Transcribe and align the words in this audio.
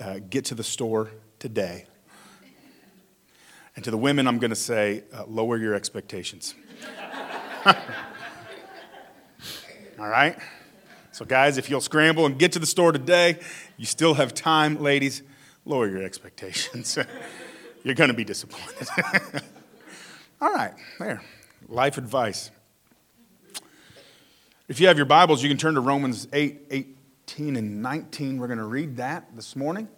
uh, 0.00 0.18
get 0.30 0.46
to 0.46 0.54
the 0.54 0.64
store 0.64 1.10
today. 1.38 1.86
And 3.76 3.84
to 3.84 3.90
the 3.90 3.98
women, 3.98 4.26
I'm 4.28 4.38
going 4.38 4.50
to 4.50 4.56
say, 4.56 5.02
uh, 5.12 5.24
lower 5.26 5.56
your 5.56 5.74
expectations. 5.74 6.54
All 9.98 10.08
right? 10.08 10.38
So, 11.12 11.24
guys, 11.24 11.58
if 11.58 11.70
you'll 11.70 11.80
scramble 11.80 12.26
and 12.26 12.38
get 12.38 12.52
to 12.52 12.58
the 12.58 12.66
store 12.66 12.92
today, 12.92 13.38
you 13.76 13.86
still 13.86 14.14
have 14.14 14.34
time. 14.34 14.80
Ladies, 14.80 15.22
lower 15.64 15.88
your 15.88 16.02
expectations. 16.02 16.98
You're 17.84 17.94
going 17.94 18.08
to 18.08 18.14
be 18.14 18.24
disappointed. 18.24 18.88
All 20.40 20.52
right, 20.52 20.72
there. 20.98 21.22
Life 21.68 21.98
advice. 21.98 22.50
If 24.66 24.80
you 24.80 24.88
have 24.88 24.96
your 24.96 25.06
Bibles, 25.06 25.42
you 25.42 25.48
can 25.48 25.58
turn 25.58 25.74
to 25.74 25.80
Romans 25.80 26.26
8, 26.32 26.96
18 27.26 27.56
and 27.56 27.82
19. 27.82 28.38
We're 28.38 28.48
going 28.48 28.58
to 28.58 28.64
read 28.64 28.98
that 28.98 29.34
this 29.34 29.56
morning. 29.56 29.88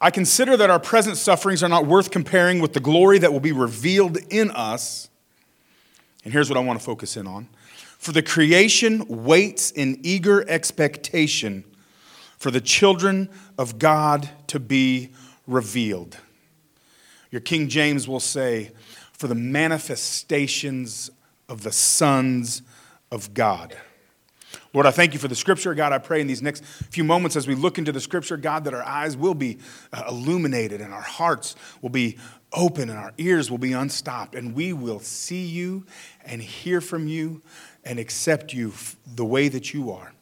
I 0.00 0.10
consider 0.10 0.54
that 0.56 0.68
our 0.68 0.78
present 0.78 1.16
sufferings 1.16 1.62
are 1.62 1.68
not 1.68 1.86
worth 1.86 2.10
comparing 2.10 2.60
with 2.60 2.74
the 2.74 2.80
glory 2.80 3.18
that 3.18 3.32
will 3.32 3.40
be 3.40 3.52
revealed 3.52 4.18
in 4.28 4.50
us. 4.50 5.08
And 6.24 6.32
here's 6.32 6.50
what 6.50 6.58
I 6.58 6.60
want 6.60 6.78
to 6.78 6.84
focus 6.84 7.16
in 7.16 7.26
on. 7.26 7.48
For 7.98 8.12
the 8.12 8.22
creation 8.22 9.06
waits 9.24 9.70
in 9.70 9.98
eager 10.02 10.48
expectation 10.48 11.64
for 12.38 12.50
the 12.50 12.60
children 12.60 13.30
of 13.56 13.78
God 13.78 14.28
to 14.48 14.60
be 14.60 15.12
revealed. 15.46 16.18
Your 17.30 17.40
King 17.40 17.68
James 17.68 18.06
will 18.06 18.20
say, 18.20 18.72
for 19.12 19.26
the 19.26 19.34
manifestations 19.34 21.10
of 21.48 21.62
the 21.62 21.72
sons 21.72 22.60
of 23.10 23.32
God. 23.32 23.74
Lord, 24.74 24.86
I 24.86 24.90
thank 24.90 25.12
you 25.12 25.18
for 25.18 25.28
the 25.28 25.34
scripture. 25.34 25.74
God, 25.74 25.92
I 25.92 25.98
pray 25.98 26.20
in 26.20 26.26
these 26.26 26.40
next 26.40 26.64
few 26.64 27.04
moments 27.04 27.36
as 27.36 27.46
we 27.46 27.54
look 27.54 27.76
into 27.76 27.92
the 27.92 28.00
scripture, 28.00 28.38
God, 28.38 28.64
that 28.64 28.72
our 28.72 28.82
eyes 28.82 29.16
will 29.16 29.34
be 29.34 29.58
uh, 29.92 30.04
illuminated 30.08 30.80
and 30.80 30.94
our 30.94 31.02
hearts 31.02 31.56
will 31.82 31.90
be 31.90 32.16
open 32.54 32.88
and 32.88 32.98
our 32.98 33.12
ears 33.18 33.50
will 33.50 33.58
be 33.58 33.74
unstopped 33.74 34.34
and 34.34 34.54
we 34.54 34.72
will 34.72 35.00
see 35.00 35.44
you 35.44 35.84
and 36.24 36.40
hear 36.40 36.80
from 36.80 37.06
you 37.06 37.42
and 37.84 37.98
accept 37.98 38.54
you 38.54 38.72
the 39.14 39.24
way 39.24 39.48
that 39.48 39.74
you 39.74 39.90
are. 39.92 40.12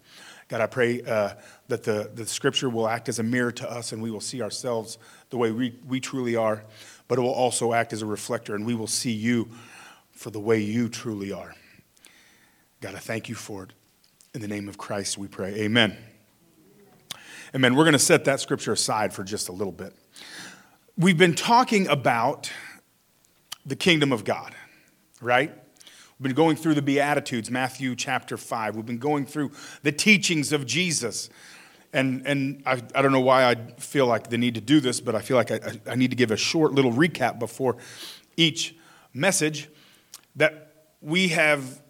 God, 0.48 0.60
I 0.60 0.66
pray 0.66 1.00
uh, 1.02 1.34
that 1.68 1.84
the, 1.84 2.10
the 2.12 2.26
scripture 2.26 2.68
will 2.68 2.88
act 2.88 3.08
as 3.08 3.20
a 3.20 3.22
mirror 3.22 3.52
to 3.52 3.70
us 3.70 3.92
and 3.92 4.02
we 4.02 4.10
will 4.10 4.20
see 4.20 4.42
ourselves 4.42 4.98
the 5.30 5.36
way 5.36 5.52
we, 5.52 5.78
we 5.86 6.00
truly 6.00 6.34
are, 6.34 6.64
but 7.06 7.18
it 7.18 7.20
will 7.22 7.30
also 7.30 7.72
act 7.72 7.92
as 7.92 8.02
a 8.02 8.06
reflector 8.06 8.56
and 8.56 8.66
we 8.66 8.74
will 8.74 8.88
see 8.88 9.12
you 9.12 9.48
for 10.10 10.30
the 10.30 10.40
way 10.40 10.58
you 10.58 10.88
truly 10.88 11.30
are. 11.30 11.54
God, 12.80 12.96
I 12.96 12.98
thank 12.98 13.28
you 13.28 13.36
for 13.36 13.62
it. 13.62 13.72
In 14.32 14.40
the 14.40 14.46
name 14.46 14.68
of 14.68 14.78
Christ, 14.78 15.18
we 15.18 15.26
pray. 15.26 15.62
Amen. 15.62 15.96
Amen. 17.52 17.74
We're 17.74 17.82
going 17.82 17.94
to 17.94 17.98
set 17.98 18.26
that 18.26 18.38
scripture 18.38 18.70
aside 18.70 19.12
for 19.12 19.24
just 19.24 19.48
a 19.48 19.52
little 19.52 19.72
bit. 19.72 19.92
We've 20.96 21.18
been 21.18 21.34
talking 21.34 21.88
about 21.88 22.48
the 23.66 23.74
kingdom 23.74 24.12
of 24.12 24.22
God, 24.22 24.54
right? 25.20 25.52
We've 26.16 26.22
been 26.22 26.36
going 26.36 26.54
through 26.54 26.74
the 26.74 26.82
Beatitudes, 26.82 27.50
Matthew 27.50 27.96
chapter 27.96 28.36
5. 28.36 28.76
We've 28.76 28.86
been 28.86 28.98
going 28.98 29.26
through 29.26 29.50
the 29.82 29.90
teachings 29.90 30.52
of 30.52 30.64
Jesus. 30.64 31.28
And, 31.92 32.24
and 32.24 32.62
I, 32.64 32.80
I 32.94 33.02
don't 33.02 33.10
know 33.10 33.18
why 33.18 33.50
I 33.50 33.56
feel 33.78 34.06
like 34.06 34.30
the 34.30 34.38
need 34.38 34.54
to 34.54 34.60
do 34.60 34.78
this, 34.78 35.00
but 35.00 35.16
I 35.16 35.22
feel 35.22 35.38
like 35.38 35.50
I, 35.50 35.80
I 35.88 35.96
need 35.96 36.10
to 36.10 36.16
give 36.16 36.30
a 36.30 36.36
short 36.36 36.70
little 36.70 36.92
recap 36.92 37.40
before 37.40 37.78
each 38.36 38.76
message 39.12 39.68
that 40.36 40.72
we 41.00 41.30
have 41.30 41.82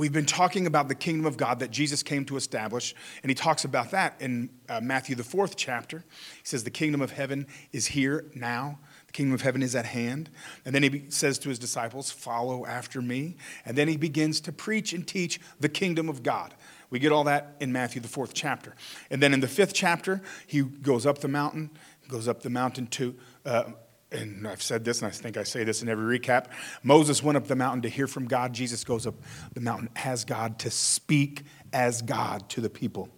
We've 0.00 0.10
been 0.10 0.24
talking 0.24 0.66
about 0.66 0.88
the 0.88 0.94
kingdom 0.94 1.26
of 1.26 1.36
God 1.36 1.58
that 1.58 1.70
Jesus 1.70 2.02
came 2.02 2.24
to 2.24 2.38
establish, 2.38 2.94
and 3.22 3.28
he 3.28 3.34
talks 3.34 3.66
about 3.66 3.90
that 3.90 4.16
in 4.18 4.48
uh, 4.66 4.80
Matthew, 4.80 5.14
the 5.14 5.22
fourth 5.22 5.56
chapter. 5.58 5.98
He 5.98 6.42
says, 6.42 6.64
The 6.64 6.70
kingdom 6.70 7.02
of 7.02 7.10
heaven 7.10 7.46
is 7.70 7.88
here 7.88 8.24
now. 8.34 8.78
The 9.08 9.12
kingdom 9.12 9.34
of 9.34 9.42
heaven 9.42 9.62
is 9.62 9.74
at 9.76 9.84
hand. 9.84 10.30
And 10.64 10.74
then 10.74 10.82
he 10.82 11.04
says 11.10 11.38
to 11.40 11.50
his 11.50 11.58
disciples, 11.58 12.10
Follow 12.10 12.64
after 12.64 13.02
me. 13.02 13.36
And 13.66 13.76
then 13.76 13.88
he 13.88 13.98
begins 13.98 14.40
to 14.40 14.52
preach 14.52 14.94
and 14.94 15.06
teach 15.06 15.38
the 15.60 15.68
kingdom 15.68 16.08
of 16.08 16.22
God. 16.22 16.54
We 16.88 16.98
get 16.98 17.12
all 17.12 17.24
that 17.24 17.56
in 17.60 17.70
Matthew, 17.70 18.00
the 18.00 18.08
fourth 18.08 18.32
chapter. 18.32 18.74
And 19.10 19.22
then 19.22 19.34
in 19.34 19.40
the 19.40 19.48
fifth 19.48 19.74
chapter, 19.74 20.22
he 20.46 20.62
goes 20.62 21.04
up 21.04 21.18
the 21.18 21.28
mountain, 21.28 21.68
goes 22.08 22.26
up 22.26 22.40
the 22.40 22.48
mountain 22.48 22.86
to. 22.86 23.14
Uh, 23.44 23.64
and 24.12 24.46
I've 24.46 24.62
said 24.62 24.84
this, 24.84 25.02
and 25.02 25.08
I 25.08 25.10
think 25.10 25.36
I 25.36 25.44
say 25.44 25.64
this 25.64 25.82
in 25.82 25.88
every 25.88 26.18
recap. 26.18 26.46
Moses 26.82 27.22
went 27.22 27.36
up 27.36 27.46
the 27.46 27.56
mountain 27.56 27.82
to 27.82 27.88
hear 27.88 28.06
from 28.06 28.26
God. 28.26 28.52
Jesus 28.52 28.82
goes 28.82 29.06
up 29.06 29.14
the 29.54 29.60
mountain 29.60 29.88
as 29.96 30.24
God 30.24 30.58
to 30.60 30.70
speak 30.70 31.44
as 31.72 32.02
God 32.02 32.48
to 32.50 32.60
the 32.60 32.70
people 32.70 33.08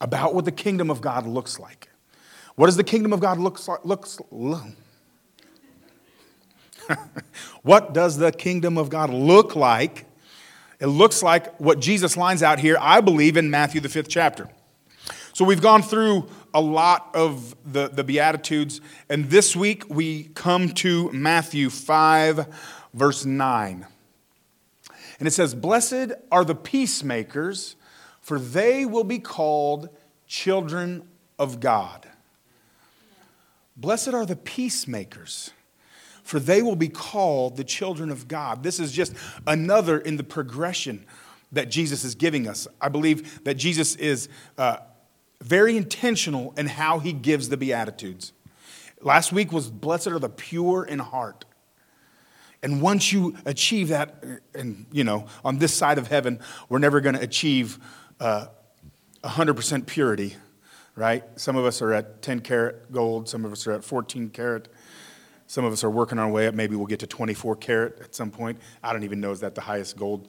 about 0.00 0.34
what 0.34 0.44
the 0.44 0.52
kingdom 0.52 0.90
of 0.90 1.00
God 1.00 1.26
looks 1.26 1.58
like. 1.58 1.88
What 2.56 2.66
does 2.66 2.76
the 2.76 2.84
kingdom 2.84 3.12
of 3.12 3.20
God 3.20 3.38
looks 3.38 3.66
like? 3.66 3.84
Looks, 3.84 4.18
what 7.62 7.94
does 7.94 8.18
the 8.18 8.30
kingdom 8.30 8.76
of 8.76 8.90
God 8.90 9.10
look 9.10 9.56
like? 9.56 10.06
It 10.80 10.88
looks 10.88 11.22
like 11.22 11.58
what 11.58 11.80
Jesus 11.80 12.16
lines 12.16 12.42
out 12.42 12.58
here, 12.58 12.76
I 12.78 13.00
believe, 13.00 13.36
in 13.36 13.50
Matthew, 13.50 13.80
the 13.80 13.88
fifth 13.88 14.08
chapter. 14.08 14.48
So 15.32 15.44
we've 15.44 15.62
gone 15.62 15.82
through 15.82 16.28
a 16.54 16.60
lot 16.60 17.10
of 17.14 17.56
the, 17.70 17.88
the 17.88 18.04
Beatitudes, 18.04 18.80
and 19.10 19.28
this 19.28 19.56
week 19.56 19.90
we 19.90 20.24
come 20.34 20.68
to 20.74 21.10
Matthew 21.10 21.68
5, 21.68 22.46
verse 22.94 23.24
9. 23.24 23.86
And 25.18 25.28
it 25.28 25.32
says, 25.32 25.52
Blessed 25.52 26.12
are 26.30 26.44
the 26.44 26.54
peacemakers, 26.54 27.74
for 28.20 28.38
they 28.38 28.86
will 28.86 29.04
be 29.04 29.18
called 29.18 29.88
children 30.28 31.08
of 31.40 31.58
God. 31.58 32.08
Blessed 33.76 34.14
are 34.14 34.24
the 34.24 34.36
peacemakers, 34.36 35.50
for 36.22 36.38
they 36.38 36.62
will 36.62 36.76
be 36.76 36.88
called 36.88 37.56
the 37.56 37.64
children 37.64 38.10
of 38.10 38.28
God. 38.28 38.62
This 38.62 38.78
is 38.78 38.92
just 38.92 39.12
another 39.44 39.98
in 39.98 40.16
the 40.16 40.22
progression 40.22 41.04
that 41.50 41.68
Jesus 41.68 42.04
is 42.04 42.14
giving 42.14 42.46
us. 42.46 42.68
I 42.80 42.88
believe 42.88 43.42
that 43.42 43.54
Jesus 43.54 43.96
is. 43.96 44.28
Uh, 44.56 44.76
very 45.40 45.76
intentional 45.76 46.54
in 46.56 46.66
how 46.66 46.98
he 46.98 47.12
gives 47.12 47.48
the 47.48 47.56
Beatitudes. 47.56 48.32
Last 49.00 49.32
week 49.32 49.52
was 49.52 49.70
blessed 49.70 50.08
are 50.08 50.18
the 50.18 50.28
pure 50.28 50.84
in 50.84 50.98
heart. 50.98 51.44
And 52.62 52.80
once 52.80 53.12
you 53.12 53.36
achieve 53.44 53.88
that, 53.88 54.24
and 54.54 54.86
you 54.90 55.04
know, 55.04 55.26
on 55.44 55.58
this 55.58 55.74
side 55.74 55.98
of 55.98 56.08
heaven, 56.08 56.40
we're 56.70 56.78
never 56.78 57.00
going 57.00 57.14
to 57.14 57.20
achieve 57.20 57.78
uh, 58.20 58.46
100% 59.22 59.86
purity, 59.86 60.36
right? 60.96 61.24
Some 61.38 61.56
of 61.56 61.66
us 61.66 61.82
are 61.82 61.92
at 61.92 62.22
10 62.22 62.40
karat 62.40 62.90
gold, 62.90 63.28
some 63.28 63.44
of 63.44 63.52
us 63.52 63.66
are 63.66 63.72
at 63.72 63.84
14 63.84 64.30
karat. 64.30 64.68
Some 65.46 65.64
of 65.64 65.72
us 65.72 65.84
are 65.84 65.90
working 65.90 66.18
our 66.18 66.28
way 66.28 66.46
up. 66.46 66.54
Maybe 66.54 66.74
we'll 66.74 66.86
get 66.86 67.00
to 67.00 67.06
24 67.06 67.56
karat 67.56 68.00
at 68.00 68.14
some 68.14 68.30
point. 68.30 68.58
I 68.82 68.92
don't 68.92 69.04
even 69.04 69.20
know 69.20 69.30
is 69.30 69.40
that 69.40 69.54
the 69.54 69.60
highest 69.60 69.96
gold 69.96 70.28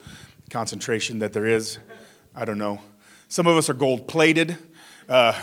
concentration 0.49 1.19
that 1.19 1.33
there 1.33 1.45
is. 1.45 1.79
I 2.35 2.45
don't 2.45 2.57
know. 2.57 2.81
Some 3.29 3.47
of 3.47 3.55
us 3.57 3.69
are 3.69 3.73
gold 3.73 4.07
plated. 4.07 4.57
Uh, 5.07 5.33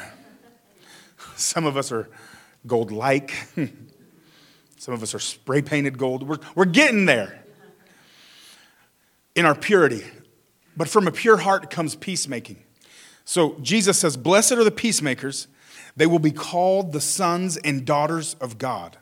some 1.36 1.64
of 1.64 1.76
us 1.76 1.92
are 1.92 2.08
gold 2.66 2.90
like, 2.90 3.32
some 4.76 4.94
of 4.94 5.02
us 5.02 5.14
are 5.14 5.18
spray 5.18 5.62
painted 5.62 5.98
gold. 5.98 6.26
We're, 6.26 6.38
we're 6.54 6.64
getting 6.64 7.06
there 7.06 7.42
in 9.34 9.44
our 9.44 9.54
purity. 9.54 10.04
But 10.76 10.88
from 10.88 11.06
a 11.06 11.12
pure 11.12 11.38
heart 11.38 11.70
comes 11.70 11.94
peacemaking. 11.94 12.62
So 13.24 13.56
Jesus 13.60 13.98
says, 13.98 14.16
Blessed 14.16 14.52
are 14.52 14.64
the 14.64 14.70
peacemakers, 14.70 15.48
they 15.96 16.06
will 16.06 16.18
be 16.18 16.32
called 16.32 16.92
the 16.92 17.00
sons 17.00 17.56
and 17.58 17.84
daughters 17.84 18.34
of 18.40 18.58
God. 18.58 18.98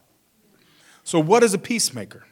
So, 1.05 1.19
what 1.21 1.43
is 1.43 1.55
a 1.55 1.59
peacemaker? 1.59 2.25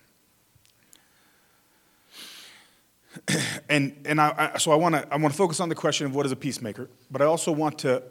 and 3.69 4.01
and 4.05 4.21
I, 4.21 4.51
I 4.55 4.59
so 4.59 4.73
I 4.73 4.75
want 4.75 4.95
to 4.95 5.07
I 5.13 5.17
want 5.17 5.33
to 5.33 5.39
focus 5.39 5.61
on 5.61 5.69
the 5.69 5.75
question 5.75 6.07
of 6.07 6.15
what 6.15 6.27
is 6.27 6.33
a 6.33 6.37
peacemaker, 6.37 6.91
but 7.11 7.23
I 7.23 7.25
also 7.25 7.53
want 7.53 7.79
to 7.81 8.03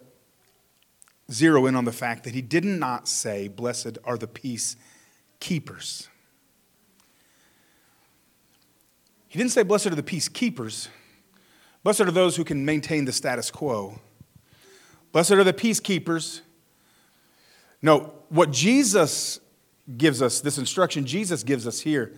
zero 1.32 1.66
in 1.66 1.76
on 1.76 1.86
the 1.86 1.92
fact 1.92 2.24
that 2.24 2.34
he 2.34 2.42
did 2.42 2.66
not 2.66 3.08
say, 3.08 3.48
Blessed 3.48 3.98
are 4.04 4.18
the 4.18 4.28
peace 4.28 4.76
keepers. 5.40 6.08
He 9.28 9.38
didn't 9.38 9.52
say, 9.52 9.64
Blessed 9.64 9.88
are 9.88 9.96
the 9.96 10.04
peace 10.04 10.30
keepers. 10.30 10.90
Blessed 11.84 12.02
are 12.02 12.12
those 12.12 12.36
who 12.36 12.44
can 12.44 12.66
maintain 12.66 13.06
the 13.06 13.12
status 13.12 13.50
quo. 13.50 14.00
Blessed 15.12 15.32
are 15.32 15.44
the 15.44 15.54
peacekeepers. 15.54 16.42
No, 17.82 18.14
what 18.30 18.52
Jesus 18.52 19.40
gives 19.96 20.22
us, 20.22 20.42
this 20.42 20.58
instruction 20.58 21.06
Jesus 21.06 21.44
gives 21.44 21.66
us 21.66 21.80
here, 21.80 22.14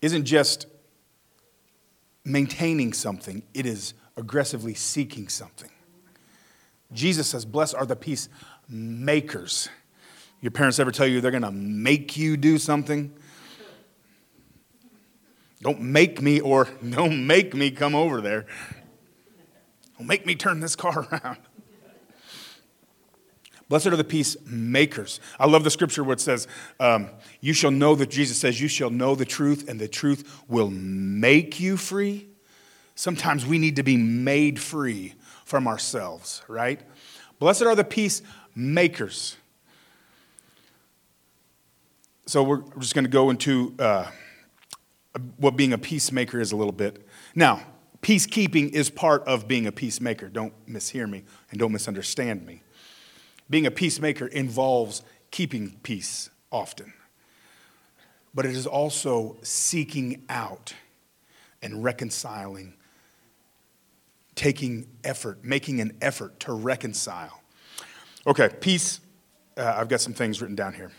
isn't 0.00 0.24
just 0.24 0.66
maintaining 2.24 2.92
something, 2.92 3.42
it 3.54 3.66
is 3.66 3.94
aggressively 4.16 4.74
seeking 4.74 5.28
something. 5.28 5.70
Jesus 6.92 7.28
says, 7.28 7.44
Blessed 7.44 7.74
are 7.74 7.86
the 7.86 7.96
peacemakers. 7.96 9.68
Your 10.40 10.50
parents 10.50 10.78
ever 10.78 10.90
tell 10.90 11.06
you 11.06 11.20
they're 11.20 11.30
going 11.30 11.42
to 11.42 11.50
make 11.50 12.16
you 12.16 12.36
do 12.36 12.58
something? 12.58 13.12
Don't 15.62 15.80
make 15.80 16.22
me, 16.22 16.40
or 16.40 16.64
don't 16.90 17.26
make 17.26 17.54
me 17.54 17.70
come 17.70 17.94
over 17.94 18.20
there. 18.20 18.46
Don't 19.98 20.06
make 20.06 20.24
me 20.24 20.34
turn 20.34 20.60
this 20.60 20.74
car 20.74 21.06
around. 21.24 21.38
Blessed 23.68 23.86
are 23.86 23.96
the 23.96 24.02
peacemakers. 24.02 25.20
I 25.38 25.46
love 25.46 25.62
the 25.62 25.70
scripture 25.70 26.02
where 26.02 26.14
it 26.14 26.20
says, 26.20 26.48
um, 26.80 27.08
You 27.40 27.52
shall 27.52 27.70
know 27.70 27.94
that 27.94 28.10
Jesus 28.10 28.36
says, 28.36 28.60
You 28.60 28.66
shall 28.66 28.90
know 28.90 29.14
the 29.14 29.24
truth, 29.24 29.68
and 29.68 29.78
the 29.78 29.86
truth 29.86 30.42
will 30.48 30.70
make 30.70 31.60
you 31.60 31.76
free. 31.76 32.26
Sometimes 32.96 33.46
we 33.46 33.58
need 33.58 33.76
to 33.76 33.84
be 33.84 33.96
made 33.96 34.58
free 34.58 35.14
from 35.50 35.66
ourselves, 35.66 36.42
right? 36.46 36.80
Blessed 37.40 37.62
are 37.62 37.74
the 37.74 37.82
peacemakers. 37.82 39.36
So 42.26 42.44
we're 42.44 42.62
just 42.78 42.94
going 42.94 43.04
to 43.04 43.10
go 43.10 43.30
into 43.30 43.74
uh, 43.80 44.06
what 45.38 45.56
being 45.56 45.72
a 45.72 45.78
peacemaker 45.78 46.40
is 46.40 46.52
a 46.52 46.56
little 46.56 46.72
bit. 46.72 47.04
Now, 47.34 47.62
peacekeeping 48.00 48.70
is 48.70 48.90
part 48.90 49.24
of 49.24 49.48
being 49.48 49.66
a 49.66 49.72
peacemaker. 49.72 50.28
Don't 50.28 50.54
mishear 50.68 51.10
me 51.10 51.24
and 51.50 51.58
don't 51.58 51.72
misunderstand 51.72 52.46
me. 52.46 52.62
Being 53.50 53.66
a 53.66 53.72
peacemaker 53.72 54.28
involves 54.28 55.02
keeping 55.32 55.80
peace 55.82 56.30
often, 56.52 56.92
but 58.32 58.46
it 58.46 58.52
is 58.52 58.68
also 58.68 59.36
seeking 59.42 60.22
out 60.28 60.74
and 61.60 61.82
reconciling, 61.82 62.74
taking 64.40 64.86
effort, 65.04 65.44
making 65.44 65.82
an 65.82 65.94
effort 66.00 66.40
to 66.40 66.54
reconcile. 66.54 67.42
Okay, 68.26 68.48
peace. 68.60 69.00
Uh, 69.54 69.74
I've 69.76 69.90
got 69.90 70.00
some 70.00 70.14
things 70.14 70.40
written 70.40 70.56
down 70.56 70.72
here. 70.72 70.90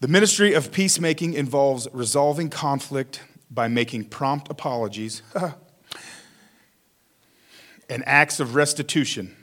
The 0.00 0.08
ministry 0.08 0.52
of 0.52 0.70
peacemaking 0.70 1.32
involves 1.32 1.88
resolving 1.94 2.50
conflict 2.50 3.22
by 3.50 3.68
making 3.68 4.10
prompt 4.10 4.50
apologies 4.50 5.22
and 7.88 8.06
acts 8.06 8.38
of 8.38 8.54
restitution 8.54 9.34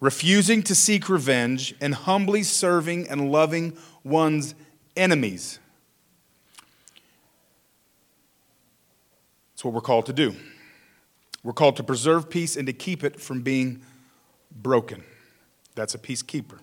refusing 0.00 0.62
to 0.62 0.74
seek 0.74 1.08
revenge, 1.08 1.74
and 1.80 1.94
humbly 1.94 2.42
serving 2.42 3.08
and 3.08 3.32
loving 3.32 3.74
one's 4.02 4.54
enemies. 4.96 5.58
That's 9.54 9.64
what 9.64 9.72
we're 9.72 9.80
called 9.80 10.04
to 10.06 10.12
do. 10.12 10.34
We're 11.44 11.52
called 11.52 11.76
to 11.76 11.84
preserve 11.84 12.28
peace 12.28 12.56
and 12.56 12.66
to 12.66 12.72
keep 12.72 13.04
it 13.04 13.20
from 13.20 13.42
being 13.42 13.82
broken. 14.50 15.04
That's 15.76 15.94
a 15.94 15.98
peacekeeper. 15.98 16.58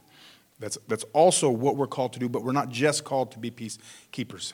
That's, 0.60 0.78
that's 0.88 1.06
also 1.14 1.50
what 1.50 1.78
we're 1.78 1.88
called 1.88 2.14
to 2.14 2.20
do, 2.20 2.28
but 2.28 2.44
we're 2.44 2.52
not 2.52 2.70
just 2.70 3.04
called 3.04 3.32
to 3.32 3.40
be 3.40 3.50
peacekeepers. 3.50 4.54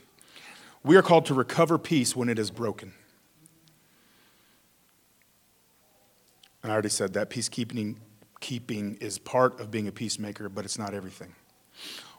We 0.84 0.96
are 0.96 1.02
called 1.02 1.26
to 1.28 1.34
recover 1.34 1.78
peace 1.78 2.16
when 2.16 2.30
it 2.30 2.38
is 2.38 2.52
broken. 2.52 2.94
And 6.62 6.72
I 6.72 6.74
already 6.74 6.90
said 6.90 7.14
that 7.14 7.30
peacekeeping 7.30 7.98
keeping 8.40 8.96
is 9.02 9.18
part 9.18 9.60
of 9.60 9.72
being 9.72 9.88
a 9.88 9.92
peacemaker, 9.92 10.50
but 10.50 10.64
it's 10.64 10.78
not 10.78 10.94
everything. 10.94 11.34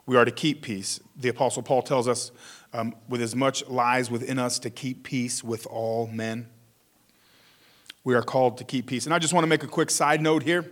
We 0.06 0.16
are 0.16 0.24
to 0.24 0.30
keep 0.30 0.62
peace. 0.62 1.00
The 1.16 1.28
Apostle 1.28 1.62
Paul 1.62 1.82
tells 1.82 2.08
us, 2.08 2.32
um, 2.72 2.94
with 3.08 3.20
as 3.20 3.36
much 3.36 3.66
lies 3.68 4.10
within 4.10 4.38
us, 4.38 4.58
to 4.60 4.70
keep 4.70 5.04
peace 5.04 5.44
with 5.44 5.66
all 5.66 6.06
men. 6.06 6.48
We 8.08 8.14
are 8.14 8.22
called 8.22 8.56
to 8.56 8.64
keep 8.64 8.86
peace. 8.86 9.04
And 9.04 9.14
I 9.14 9.18
just 9.18 9.34
want 9.34 9.44
to 9.44 9.48
make 9.48 9.62
a 9.62 9.66
quick 9.66 9.90
side 9.90 10.22
note 10.22 10.42
here 10.42 10.64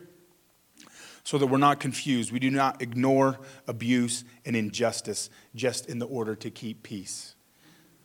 so 1.23 1.37
that 1.37 1.47
we're 1.49 1.59
not 1.59 1.81
confused. 1.81 2.33
We 2.33 2.39
do 2.39 2.51
not 2.51 2.81
ignore 2.81 3.39
abuse 3.69 4.25
and 4.47 4.57
injustice 4.57 5.29
just 5.55 5.87
in 5.87 5.99
the 5.99 6.07
order 6.07 6.35
to 6.37 6.51
keep 6.51 6.83
peace. 6.83 7.35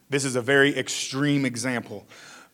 This 0.10 0.26
is 0.26 0.36
a 0.36 0.42
very 0.42 0.78
extreme 0.78 1.46
example 1.46 2.06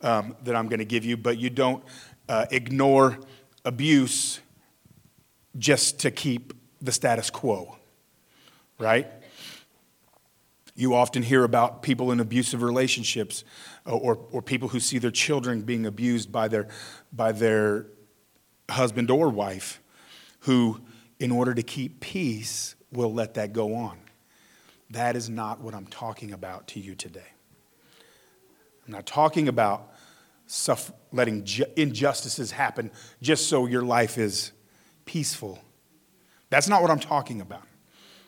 um, 0.03 0.35
that 0.43 0.55
I'm 0.55 0.67
going 0.67 0.77
to 0.77 0.85
give 0.85 1.03
you, 1.03 1.17
but 1.17 1.39
you 1.39 1.49
don't 1.49 1.83
uh, 2.29 2.45
ignore 2.51 3.17
abuse 3.65 4.39
just 5.57 6.01
to 6.01 6.11
keep 6.11 6.53
the 6.79 6.91
status 6.91 7.31
quo, 7.31 7.75
right? 8.77 9.07
You 10.77 10.93
often 10.93 11.23
hear 11.23 11.43
about 11.43 11.81
people 11.81 12.11
in 12.11 12.19
abusive 12.19 12.61
relationships 12.61 13.43
uh, 13.87 13.97
or, 13.97 14.19
or 14.31 14.43
people 14.43 14.69
who 14.69 14.79
see 14.79 14.99
their 14.99 15.11
children 15.11 15.63
being 15.63 15.87
abused 15.87 16.31
by 16.31 16.47
their, 16.47 16.67
by 17.11 17.31
their 17.31 17.87
husband 18.69 19.09
or 19.09 19.27
wife 19.29 19.81
who, 20.41 20.79
in 21.19 21.31
order 21.31 21.55
to 21.55 21.63
keep 21.63 21.99
peace, 21.99 22.75
will 22.91 23.11
let 23.11 23.33
that 23.33 23.53
go 23.53 23.73
on. 23.73 23.97
That 24.91 25.15
is 25.15 25.31
not 25.31 25.61
what 25.61 25.73
I'm 25.73 25.87
talking 25.87 26.31
about 26.31 26.67
to 26.69 26.79
you 26.79 26.93
today. 26.93 27.33
I'm 28.85 28.93
not 28.93 29.07
talking 29.07 29.47
about 29.47 29.91
letting 31.11 31.45
injustices 31.75 32.51
happen 32.51 32.91
just 33.19 33.49
so 33.49 33.65
your 33.65 33.81
life 33.81 34.19
is 34.19 34.51
peaceful. 35.05 35.59
That's 36.51 36.69
not 36.69 36.83
what 36.83 36.91
I'm 36.91 36.99
talking 36.99 37.41
about. 37.41 37.66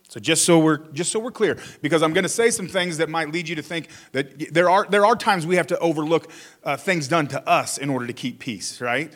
So 0.09 0.19
just 0.19 0.43
so 0.43 0.57
we're 0.57 0.79
just 0.91 1.11
so 1.11 1.19
we're 1.19 1.31
clear, 1.31 1.59
because 1.83 2.01
I'm 2.01 2.13
going 2.13 2.23
to 2.23 2.29
say 2.29 2.49
some 2.49 2.67
things 2.67 2.97
that 2.97 3.09
might 3.09 3.31
lead 3.31 3.47
you 3.47 3.55
to 3.55 3.61
think 3.61 3.89
that 4.11 4.51
there 4.51 4.67
are 4.67 4.87
there 4.89 5.05
are 5.05 5.15
times 5.15 5.45
we 5.45 5.55
have 5.55 5.67
to 5.67 5.77
overlook 5.77 6.31
uh, 6.63 6.77
things 6.77 7.07
done 7.07 7.27
to 7.27 7.47
us 7.47 7.77
in 7.77 7.91
order 7.91 8.07
to 8.07 8.13
keep 8.13 8.39
peace, 8.39 8.81
right? 8.81 9.13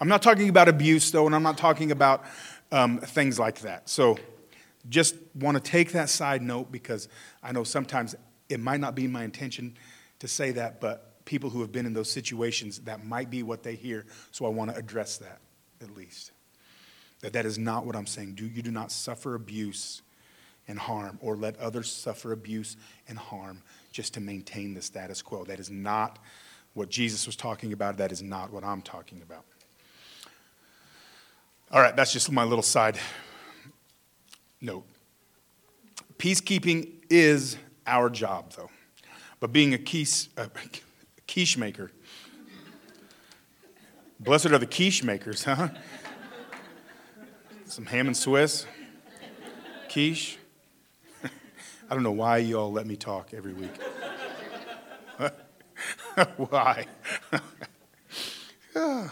I'm 0.00 0.08
not 0.08 0.22
talking 0.22 0.48
about 0.48 0.68
abuse 0.68 1.10
though, 1.10 1.26
and 1.26 1.34
I'm 1.34 1.42
not 1.42 1.58
talking 1.58 1.92
about 1.92 2.24
um, 2.72 2.98
things 2.98 3.38
like 3.38 3.60
that. 3.60 3.90
So 3.90 4.18
just 4.88 5.16
want 5.34 5.62
to 5.62 5.62
take 5.62 5.92
that 5.92 6.08
side 6.08 6.40
note 6.40 6.72
because 6.72 7.08
I 7.42 7.52
know 7.52 7.62
sometimes 7.62 8.14
it 8.48 8.58
might 8.58 8.80
not 8.80 8.94
be 8.94 9.06
my 9.06 9.24
intention 9.24 9.76
to 10.20 10.28
say 10.28 10.50
that, 10.52 10.80
but 10.80 11.26
people 11.26 11.50
who 11.50 11.60
have 11.60 11.72
been 11.72 11.84
in 11.84 11.92
those 11.92 12.10
situations, 12.10 12.78
that 12.80 13.04
might 13.04 13.28
be 13.28 13.42
what 13.42 13.62
they 13.62 13.74
hear. 13.74 14.06
So 14.30 14.46
I 14.46 14.48
want 14.48 14.70
to 14.70 14.76
address 14.78 15.18
that 15.18 15.40
at 15.82 15.94
least. 15.94 16.32
That 17.20 17.34
that 17.34 17.44
is 17.44 17.58
not 17.58 17.84
what 17.84 17.94
I'm 17.94 18.06
saying. 18.06 18.34
Do, 18.34 18.46
you 18.46 18.62
do 18.62 18.70
not 18.70 18.90
suffer 18.90 19.34
abuse 19.34 20.00
and 20.72 20.80
harm 20.80 21.18
or 21.20 21.36
let 21.36 21.54
others 21.58 21.92
suffer 21.92 22.32
abuse 22.32 22.78
and 23.06 23.18
harm 23.18 23.62
just 23.92 24.14
to 24.14 24.20
maintain 24.20 24.72
the 24.72 24.80
status 24.80 25.20
quo. 25.20 25.44
That 25.44 25.60
is 25.60 25.70
not 25.70 26.18
what 26.72 26.88
Jesus 26.88 27.26
was 27.26 27.36
talking 27.36 27.74
about. 27.74 27.98
That 27.98 28.10
is 28.10 28.22
not 28.22 28.50
what 28.50 28.64
I'm 28.64 28.80
talking 28.80 29.20
about. 29.20 29.44
All 31.70 31.82
right, 31.82 31.94
that's 31.94 32.10
just 32.10 32.32
my 32.32 32.44
little 32.44 32.62
side 32.62 32.98
note. 34.62 34.86
Peacekeeping 36.16 36.88
is 37.10 37.58
our 37.86 38.08
job, 38.08 38.54
though. 38.56 38.70
But 39.40 39.52
being 39.52 39.74
a 39.74 39.78
quiche, 39.78 40.30
a 40.38 40.48
quiche 41.28 41.58
maker, 41.58 41.92
blessed 44.18 44.46
are 44.46 44.58
the 44.58 44.66
quiche 44.66 45.04
makers, 45.04 45.44
huh? 45.44 45.68
Some 47.66 47.84
ham 47.84 48.06
and 48.06 48.16
Swiss, 48.16 48.64
quiche. 49.90 50.38
I 51.92 51.94
don't 51.94 52.04
know 52.04 52.10
why 52.10 52.38
you 52.38 52.58
all 52.58 52.72
let 52.72 52.86
me 52.86 52.96
talk 52.96 53.34
every 53.34 53.52
week. 53.52 53.68
why? 56.38 56.86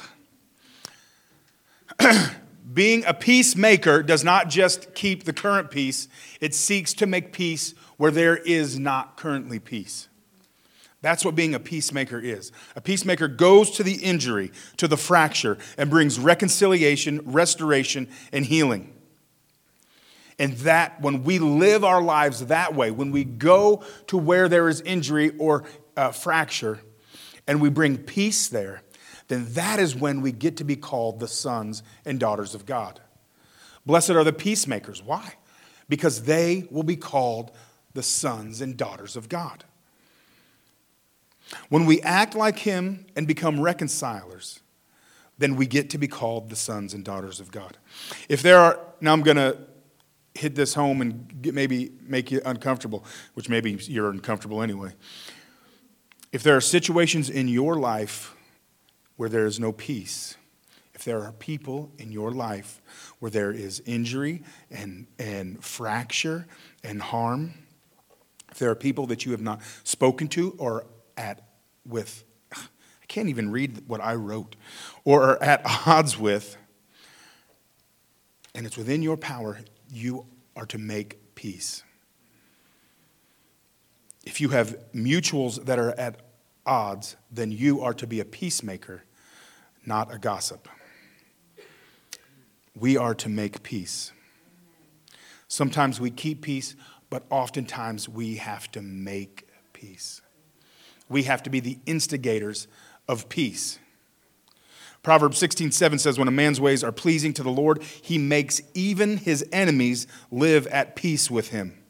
Being 2.73 3.05
a 3.05 3.13
peacemaker 3.13 4.03
does 4.03 4.25
not 4.25 4.49
just 4.49 4.95
keep 4.95 5.25
the 5.25 5.35
current 5.35 5.71
peace, 5.71 6.09
it 6.41 6.55
seeks 6.55 6.95
to 6.95 7.07
make 7.07 7.35
peace 7.35 7.75
where 7.99 8.11
there 8.11 8.39
is 8.39 8.79
not 8.79 9.19
currently 9.19 9.59
peace. 9.59 10.09
That's 11.03 11.23
what 11.23 11.35
being 11.35 11.55
a 11.55 11.61
peacemaker 11.61 12.19
is. 12.19 12.51
A 12.77 12.81
peacemaker 12.81 13.29
goes 13.29 13.73
to 13.73 13.83
the 13.83 13.97
injury, 13.97 14.53
to 14.79 14.89
the 14.89 14.97
fracture, 14.97 15.59
and 15.77 15.91
brings 15.91 16.19
reconciliation, 16.19 17.21
restoration, 17.27 18.09
and 18.33 18.47
healing. 18.47 18.95
And 20.41 20.55
that, 20.61 21.03
when 21.03 21.23
we 21.23 21.39
live 21.39 21.85
our 21.85 22.01
lives 22.01 22.47
that 22.47 22.75
way, 22.75 22.91
when 22.91 23.13
we 23.13 23.25
go 23.25 23.85
to 24.07 24.17
where 24.17 24.49
there 24.49 24.69
is 24.71 24.81
injury 24.81 25.37
or 25.39 25.65
uh, 25.99 26.13
fracture, 26.13 26.81
and 27.47 27.61
we 27.61 27.69
bring 27.69 27.99
peace 27.99 28.49
there, 28.49 28.83
then 29.29 29.53
that 29.53 29.79
is 29.79 29.95
when 29.95 30.23
we 30.23 30.33
get 30.33 30.57
to 30.57 30.65
be 30.65 30.77
called 30.77 31.21
the 31.21 31.29
sons 31.29 31.83
and 32.07 32.19
daughters 32.19 32.55
of 32.55 32.65
God. 32.65 33.01
Blessed 33.85 34.11
are 34.11 34.25
the 34.25 34.33
peacemakers. 34.33 35.03
Why? 35.03 35.35
Because 35.91 36.23
they 36.23 36.67
will 36.71 36.85
be 36.85 36.97
called 36.97 37.51
the 37.93 38.03
sons 38.03 38.63
and 38.63 38.77
daughters 38.77 39.17
of 39.17 39.29
God. 39.29 39.65
When 41.69 41.85
we 41.85 42.01
act 42.01 42.35
like 42.35 42.61
him 42.61 43.05
and 43.15 43.27
become 43.27 43.61
reconcilers, 43.61 44.61
then 45.37 45.57
we 45.57 45.67
get 45.67 45.91
to 45.91 45.99
be 45.99 46.09
called 46.09 46.49
the 46.49 46.57
sons 46.57 46.95
and 46.95 47.05
daughters 47.05 47.41
of 47.41 47.51
God. 47.51 47.77
If 48.29 48.43
there 48.43 48.59
are, 48.59 48.79
now 49.01 49.13
I'm 49.13 49.23
going 49.23 49.37
to 49.37 49.59
hit 50.41 50.55
this 50.55 50.75
home 50.75 51.03
and 51.03 51.43
get, 51.43 51.55
maybe 51.55 51.93
make 52.03 52.31
you 52.31 52.41
uncomfortable, 52.47 53.05
which 53.35 53.49
maybe 53.49 53.73
you're 53.83 54.11
uncomfortable 54.11 54.63
anyway. 54.63 54.93
If 56.33 56.43
there 56.43 56.57
are 56.57 56.61
situations 56.61 57.29
in 57.29 57.47
your 57.47 57.77
life 57.77 58.35
where 59.17 59.29
there 59.29 59.45
is 59.45 59.61
no 59.61 59.73
peace, 59.73 60.37
if 60.95 61.05
there 61.05 61.23
are 61.23 61.33
people 61.33 61.93
in 61.99 62.11
your 62.11 62.31
life 62.31 62.81
where 63.19 63.31
there 63.31 63.53
is 63.53 63.83
injury 63.85 64.43
and, 64.71 65.07
and 65.19 65.63
fracture 65.63 66.47
and 66.83 67.03
harm, 67.03 67.53
if 68.51 68.59
there 68.59 68.71
are 68.71 68.75
people 68.75 69.07
that 69.09 69.27
you 69.27 69.33
have 69.33 69.43
not 69.43 69.61
spoken 69.85 70.27
to 70.29 70.55
or 70.59 70.87
at 71.17 71.43
with, 71.87 72.25
I 72.53 73.07
can't 73.09 73.29
even 73.29 73.51
read 73.51 73.83
what 73.87 74.01
I 74.01 74.15
wrote, 74.15 74.57
or 75.05 75.23
are 75.23 75.43
at 75.43 75.63
odds 75.87 76.19
with, 76.19 76.57
and 78.55 78.67
it's 78.67 78.77
within 78.77 79.03
your 79.03 79.17
power, 79.17 79.59
you 79.91 80.27
are 80.57 80.67
to 80.67 80.79
make 80.79 81.35
peace. 81.35 81.83
If 84.25 84.41
you 84.41 84.51
have 84.51 84.77
mutuals 84.95 85.65
that 85.65 85.79
are 85.79 85.93
at 85.93 86.21
odds, 86.67 87.17
then 87.31 87.51
you 87.51 87.81
are 87.81 87.95
to 87.95 88.07
be 88.07 88.21
a 88.21 88.25
peacemaker, 88.25 89.05
not 89.85 90.13
a 90.13 90.19
gossip. 90.19 90.69
We 92.79 92.97
are 92.97 93.15
to 93.15 93.29
make 93.29 93.63
peace. 93.63 94.13
Sometimes 95.49 96.01
we 96.01 96.11
keep 96.11 96.43
peace, 96.43 96.77
but 97.09 97.25
oftentimes 97.29 98.09
we 98.09 98.37
have 98.37 98.71
to 98.73 98.83
make 98.83 99.49
peace. 99.73 100.21
We 101.09 101.25
have 101.25 101.43
to 101.43 101.51
be 101.51 101.59
the 101.59 101.79
instigators 101.87 102.69
of 103.09 103.29
peace. 103.29 103.81
Proverbs 105.03 105.39
16, 105.39 105.73
7 105.73 105.99
says, 105.99 106.19
When 106.19 106.29
a 106.29 106.33
man's 106.33 106.61
ways 106.61 106.85
are 106.85 106.93
pleasing 106.93 107.33
to 107.35 107.43
the 107.43 107.51
Lord, 107.51 107.83
he 107.83 108.19
makes 108.19 108.61
even 108.75 109.17
his 109.17 109.45
enemies 109.53 110.07
live 110.31 110.67
at 110.67 110.95
peace 110.95 111.31
with 111.31 111.49
him. 111.49 111.81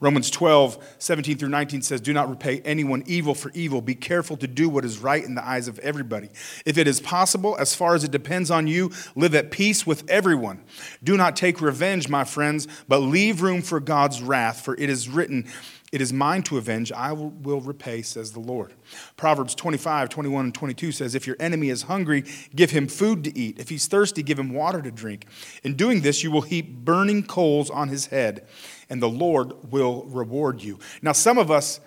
Romans 0.00 0.30
12, 0.30 0.96
17 0.98 1.38
through 1.38 1.48
19 1.48 1.82
says, 1.82 2.00
Do 2.00 2.12
not 2.12 2.30
repay 2.30 2.60
anyone 2.60 3.02
evil 3.06 3.34
for 3.34 3.50
evil. 3.52 3.80
Be 3.80 3.96
careful 3.96 4.36
to 4.36 4.46
do 4.46 4.68
what 4.68 4.84
is 4.84 4.98
right 4.98 5.24
in 5.24 5.34
the 5.34 5.44
eyes 5.44 5.66
of 5.66 5.80
everybody. 5.80 6.28
If 6.64 6.78
it 6.78 6.86
is 6.86 7.00
possible, 7.00 7.56
as 7.58 7.74
far 7.74 7.96
as 7.96 8.04
it 8.04 8.12
depends 8.12 8.48
on 8.50 8.68
you, 8.68 8.92
live 9.16 9.34
at 9.34 9.50
peace 9.50 9.84
with 9.84 10.08
everyone. 10.08 10.62
Do 11.02 11.16
not 11.16 11.34
take 11.34 11.60
revenge, 11.60 12.08
my 12.08 12.22
friends, 12.22 12.68
but 12.86 12.98
leave 12.98 13.42
room 13.42 13.60
for 13.60 13.80
God's 13.80 14.22
wrath, 14.22 14.64
for 14.64 14.76
it 14.76 14.88
is 14.88 15.08
written, 15.08 15.48
it 15.90 16.02
is 16.02 16.12
mine 16.12 16.42
to 16.44 16.58
avenge, 16.58 16.92
I 16.92 17.12
will 17.12 17.62
repay, 17.62 18.02
says 18.02 18.32
the 18.32 18.40
Lord. 18.40 18.74
Proverbs 19.16 19.54
25, 19.54 20.10
21, 20.10 20.44
and 20.44 20.54
22 20.54 20.92
says, 20.92 21.14
If 21.14 21.26
your 21.26 21.36
enemy 21.40 21.70
is 21.70 21.82
hungry, 21.82 22.24
give 22.54 22.72
him 22.72 22.88
food 22.88 23.24
to 23.24 23.36
eat. 23.38 23.58
If 23.58 23.70
he's 23.70 23.86
thirsty, 23.86 24.22
give 24.22 24.38
him 24.38 24.52
water 24.52 24.82
to 24.82 24.90
drink. 24.90 25.24
In 25.62 25.76
doing 25.76 26.02
this, 26.02 26.22
you 26.22 26.30
will 26.30 26.42
heap 26.42 26.84
burning 26.84 27.22
coals 27.22 27.70
on 27.70 27.88
his 27.88 28.06
head, 28.06 28.46
and 28.90 29.00
the 29.00 29.08
Lord 29.08 29.72
will 29.72 30.04
reward 30.04 30.62
you. 30.62 30.78
Now, 31.00 31.12
some 31.12 31.38
of 31.38 31.50
us 31.50 31.80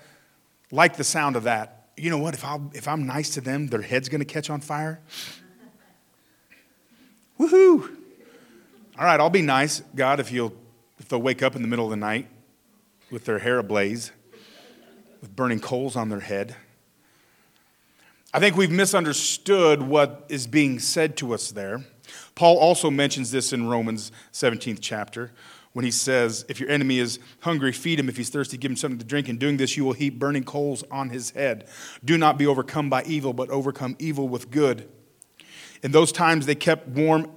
like 0.72 0.98
the 0.98 1.04
sound 1.04 1.36
of 1.36 1.44
that. 1.44 1.90
You 1.96 2.10
know 2.10 2.18
what? 2.18 2.34
If, 2.34 2.44
i 2.44 2.60
if 2.74 2.88
I'm 2.88 3.06
nice 3.06 3.30
to 3.36 3.42
them, 3.42 3.68
their 3.68 3.84
head's 3.84 4.10
going 4.10 4.20
to 4.20 4.26
catch 4.26 4.50
on 4.50 4.62
fire. 4.62 5.00
Woohoo! 7.40 7.98
All 8.98 9.06
right, 9.06 9.20
I'll 9.20 9.30
be 9.30 9.44
nice, 9.44 9.82
God, 9.96 10.20
if, 10.20 10.32
you'll, 10.32 10.54
if 10.98 11.08
they'll 11.08 11.22
wake 11.22 11.44
up 11.44 11.56
in 11.56 11.62
the 11.62 11.68
middle 11.68 11.86
of 11.86 11.92
the 11.92 11.98
night 11.98 12.28
with 13.12 13.26
their 13.26 13.40
hair 13.40 13.60
ablaze, 13.60 14.12
with 15.20 15.36
burning 15.36 15.60
coals 15.60 15.96
on 15.96 16.10
their 16.10 16.22
head. 16.22 16.56
I 18.34 18.40
think 18.40 18.56
we've 18.56 18.72
misunderstood 18.72 19.82
what 19.82 20.26
is 20.30 20.48
being 20.48 20.80
said 20.80 21.18
to 21.18 21.34
us 21.34 21.52
there. 21.52 21.84
Paul 22.34 22.58
also 22.58 22.90
mentions 22.90 23.32
this 23.32 23.52
in 23.52 23.68
Romans 23.68 24.12
17th 24.32 24.80
chapter 24.82 25.32
when 25.74 25.84
he 25.84 25.92
says, 25.92 26.46
If 26.48 26.60
your 26.60 26.70
enemy 26.70 27.00
is 27.00 27.20
hungry, 27.42 27.74
feed 27.74 28.00
him. 28.00 28.08
If 28.08 28.18
he's 28.18 28.30
thirsty, 28.30 28.58
give 28.58 28.72
him 28.72 28.78
something 28.78 29.00
to 29.00 29.06
drink. 29.06 29.28
In 29.28 29.38
doing 29.38 29.58
this, 29.58 29.76
you 29.76 29.84
will 29.84 29.94
heap 29.94 30.18
burning 30.18 30.44
coals 30.44 30.84
on 30.90 31.10
his 31.10 31.32
head. 31.32 31.68
Do 32.04 32.18
not 32.18 32.38
be 32.38 32.48
overcome 32.48 32.90
by 32.90 33.04
evil, 33.04 33.34
but 33.34 33.50
overcome 33.50 33.98
evil 34.00 34.30
with 34.30 34.50
good. 34.50 34.90
In 35.84 35.92
those 35.92 36.12
times, 36.12 36.46
they 36.46 36.56
kept 36.56 36.88
warm 36.88 37.30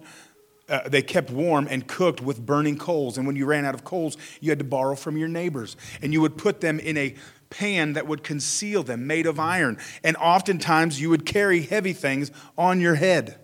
uh, 0.68 0.88
they 0.88 1.02
kept 1.02 1.30
warm 1.30 1.66
and 1.70 1.86
cooked 1.86 2.20
with 2.20 2.44
burning 2.44 2.78
coals. 2.78 3.18
And 3.18 3.26
when 3.26 3.36
you 3.36 3.46
ran 3.46 3.64
out 3.64 3.74
of 3.74 3.84
coals, 3.84 4.16
you 4.40 4.50
had 4.50 4.58
to 4.58 4.64
borrow 4.64 4.94
from 4.94 5.16
your 5.16 5.28
neighbors. 5.28 5.76
And 6.00 6.12
you 6.12 6.20
would 6.20 6.38
put 6.38 6.60
them 6.60 6.78
in 6.78 6.96
a 6.96 7.14
pan 7.50 7.92
that 7.92 8.06
would 8.06 8.22
conceal 8.22 8.82
them, 8.82 9.06
made 9.06 9.26
of 9.26 9.38
iron. 9.38 9.78
And 10.02 10.16
oftentimes 10.16 11.00
you 11.00 11.10
would 11.10 11.26
carry 11.26 11.62
heavy 11.62 11.92
things 11.92 12.30
on 12.56 12.80
your 12.80 12.94
head. 12.94 13.38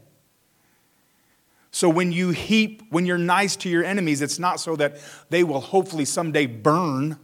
So 1.71 1.89
when 1.89 2.11
you 2.11 2.31
heap, 2.31 2.83
when 2.91 3.07
you're 3.07 3.19
nice 3.19 3.55
to 3.57 3.69
your 3.69 3.85
enemies, 3.85 4.23
it's 4.23 4.39
not 4.39 4.59
so 4.59 4.75
that 4.77 4.99
they 5.29 5.45
will 5.45 5.61
hopefully 5.61 6.05
someday 6.05 6.47
burn. 6.47 7.19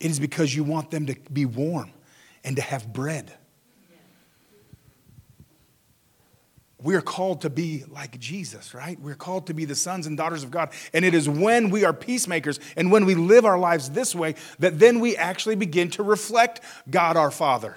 It 0.00 0.10
is 0.10 0.18
because 0.18 0.54
you 0.54 0.64
want 0.64 0.90
them 0.90 1.06
to 1.06 1.16
be 1.32 1.46
warm 1.46 1.92
and 2.42 2.56
to 2.56 2.62
have 2.62 2.92
bread. 2.92 3.32
We 6.82 6.94
are 6.94 7.00
called 7.00 7.42
to 7.42 7.50
be 7.50 7.84
like 7.88 8.18
Jesus, 8.18 8.74
right? 8.74 8.98
We're 9.00 9.14
called 9.14 9.46
to 9.46 9.54
be 9.54 9.64
the 9.64 9.74
sons 9.74 10.06
and 10.06 10.16
daughters 10.16 10.42
of 10.42 10.50
God. 10.50 10.70
And 10.92 11.04
it 11.04 11.14
is 11.14 11.28
when 11.28 11.70
we 11.70 11.84
are 11.84 11.92
peacemakers 11.92 12.58
and 12.76 12.90
when 12.90 13.04
we 13.06 13.14
live 13.14 13.44
our 13.44 13.58
lives 13.58 13.90
this 13.90 14.14
way 14.14 14.34
that 14.58 14.78
then 14.78 15.00
we 15.00 15.16
actually 15.16 15.54
begin 15.54 15.90
to 15.90 16.02
reflect 16.02 16.60
God 16.90 17.16
our 17.16 17.30
Father. 17.30 17.76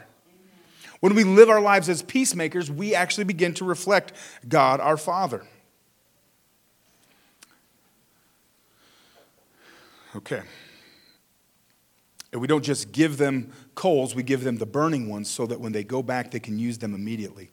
When 1.02 1.14
we 1.14 1.24
live 1.24 1.50
our 1.50 1.62
lives 1.62 1.88
as 1.88 2.02
peacemakers, 2.02 2.72
we 2.72 2.96
actually 2.96 3.26
begin 3.26 3.54
to 3.56 3.66
reflect 3.66 4.14
God 4.48 4.80
our 4.80 4.98
Father. 4.98 5.46
Okay. 10.16 10.42
And 12.32 12.42
we 12.42 12.48
don't 12.48 12.64
just 12.64 12.92
give 12.92 13.18
them 13.18 13.52
coals, 13.76 14.16
we 14.16 14.24
give 14.24 14.44
them 14.44 14.58
the 14.58 14.66
burning 14.66 15.10
ones 15.10 15.30
so 15.30 15.46
that 15.46 15.60
when 15.60 15.74
they 15.74 15.84
go 15.84 16.02
back, 16.02 16.32
they 16.32 16.40
can 16.40 16.58
use 16.58 16.78
them 16.80 16.96
immediately 16.96 17.52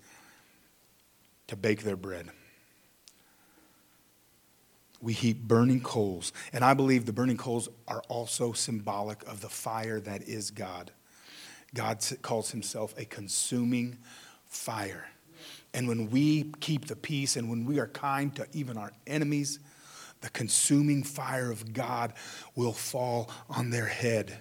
to 1.53 1.57
bake 1.57 1.83
their 1.83 1.97
bread. 1.97 2.31
We 5.03 5.13
heap 5.13 5.43
burning 5.43 5.83
coals. 5.83 6.33
And 6.51 6.65
I 6.65 6.73
believe 6.73 7.05
the 7.05 7.13
burning 7.13 7.37
coals 7.37 7.69
are 7.87 8.03
also 8.09 8.53
symbolic 8.53 9.23
of 9.29 9.43
the 9.43 9.51
fire 9.51 10.01
that 10.01 10.23
is 10.23 10.51
God. 10.51 10.93
God 11.75 12.03
calls 12.23 12.53
himself 12.53 12.95
a 12.97 13.05
consuming 13.05 13.99
fire. 14.47 15.11
And 15.75 15.87
when 15.87 16.09
we 16.09 16.53
keep 16.61 16.87
the 16.87 16.97
peace 16.97 17.37
and 17.37 17.51
when 17.51 17.67
we 17.67 17.79
are 17.79 17.89
kind 17.89 18.35
to 18.37 18.47
even 18.55 18.79
our 18.79 18.93
enemies, 19.07 19.59
the 20.23 20.31
consuming 20.31 21.03
fire 21.03 21.51
of 21.51 21.75
God 21.75 22.15
will 22.57 22.73
fall 22.73 23.31
on 23.51 23.69
their 23.69 23.85
head, 23.85 24.39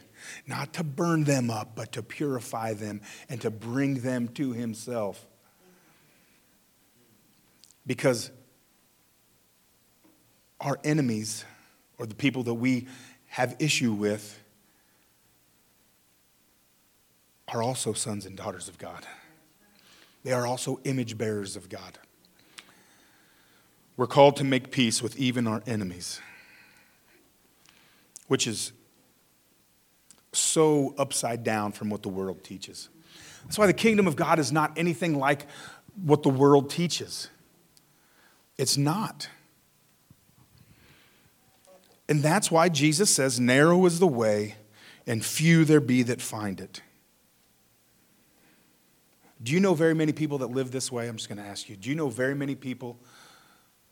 not 0.47 0.71
to 0.75 0.83
burn 0.85 1.25
them 1.25 1.49
up, 1.49 1.75
but 1.75 1.91
to 1.91 2.03
purify 2.03 2.73
them 2.73 3.01
and 3.27 3.41
to 3.41 3.51
bring 3.51 3.95
them 3.95 4.29
to 4.29 4.53
Himself. 4.53 5.27
Because 7.85 8.31
our 10.59 10.79
enemies, 10.83 11.45
or 11.97 12.05
the 12.05 12.15
people 12.15 12.43
that 12.43 12.53
we 12.53 12.87
have 13.27 13.55
issue 13.59 13.93
with, 13.93 14.39
are 17.47 17.61
also 17.61 17.93
sons 17.93 18.25
and 18.25 18.37
daughters 18.37 18.67
of 18.67 18.77
God. 18.77 19.05
They 20.23 20.31
are 20.31 20.45
also 20.45 20.79
image 20.83 21.17
bearers 21.17 21.55
of 21.55 21.67
God. 21.67 21.97
We're 23.97 24.07
called 24.07 24.37
to 24.37 24.43
make 24.43 24.71
peace 24.71 25.01
with 25.01 25.17
even 25.17 25.47
our 25.47 25.61
enemies, 25.67 26.21
which 28.27 28.47
is 28.47 28.71
so 30.31 30.95
upside 30.97 31.43
down 31.43 31.71
from 31.71 31.89
what 31.89 32.03
the 32.03 32.09
world 32.09 32.43
teaches. 32.43 32.89
That's 33.43 33.57
why 33.57 33.67
the 33.67 33.73
kingdom 33.73 34.07
of 34.07 34.15
God 34.15 34.39
is 34.39 34.51
not 34.51 34.77
anything 34.77 35.19
like 35.19 35.45
what 36.01 36.23
the 36.23 36.29
world 36.29 36.69
teaches. 36.69 37.29
It's 38.61 38.77
not. 38.77 39.27
And 42.07 42.21
that's 42.21 42.51
why 42.51 42.69
Jesus 42.69 43.09
says, 43.09 43.39
Narrow 43.39 43.87
is 43.87 43.97
the 43.97 44.05
way, 44.05 44.53
and 45.07 45.25
few 45.25 45.65
there 45.65 45.81
be 45.81 46.03
that 46.03 46.21
find 46.21 46.61
it. 46.61 46.83
Do 49.41 49.51
you 49.51 49.59
know 49.59 49.73
very 49.73 49.95
many 49.95 50.11
people 50.11 50.37
that 50.37 50.51
live 50.51 50.69
this 50.69 50.91
way? 50.91 51.07
I'm 51.07 51.17
just 51.17 51.27
going 51.27 51.39
to 51.39 51.43
ask 51.43 51.69
you. 51.69 51.75
Do 51.75 51.89
you 51.89 51.95
know 51.95 52.09
very 52.09 52.35
many 52.35 52.53
people 52.53 52.99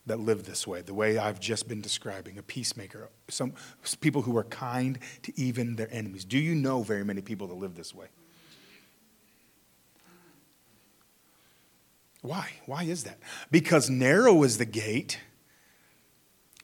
that 0.06 0.20
live 0.20 0.46
this 0.46 0.68
way, 0.68 0.84
the 0.84 0.94
way 0.94 1.18
I've 1.18 1.40
just 1.40 1.68
been 1.68 1.82
describing, 1.82 2.38
a 2.38 2.44
peacemaker, 2.44 3.10
some 3.28 3.54
people 4.02 4.22
who 4.22 4.38
are 4.38 4.44
kind 4.44 5.00
to 5.24 5.34
even 5.36 5.78
their 5.78 5.92
enemies? 5.92 6.26
Do 6.26 6.38
you 6.38 6.54
know 6.54 6.84
very 6.84 7.04
many 7.04 7.22
people 7.22 7.48
that 7.48 7.56
live 7.56 7.74
this 7.74 7.96
way? 7.96 8.10
Why? 12.22 12.50
Why 12.66 12.84
is 12.84 13.06
that? 13.06 13.20
Because 13.50 13.90
narrow 13.90 14.44
is 14.44 14.58
the 14.58 14.66
gate 14.66 15.20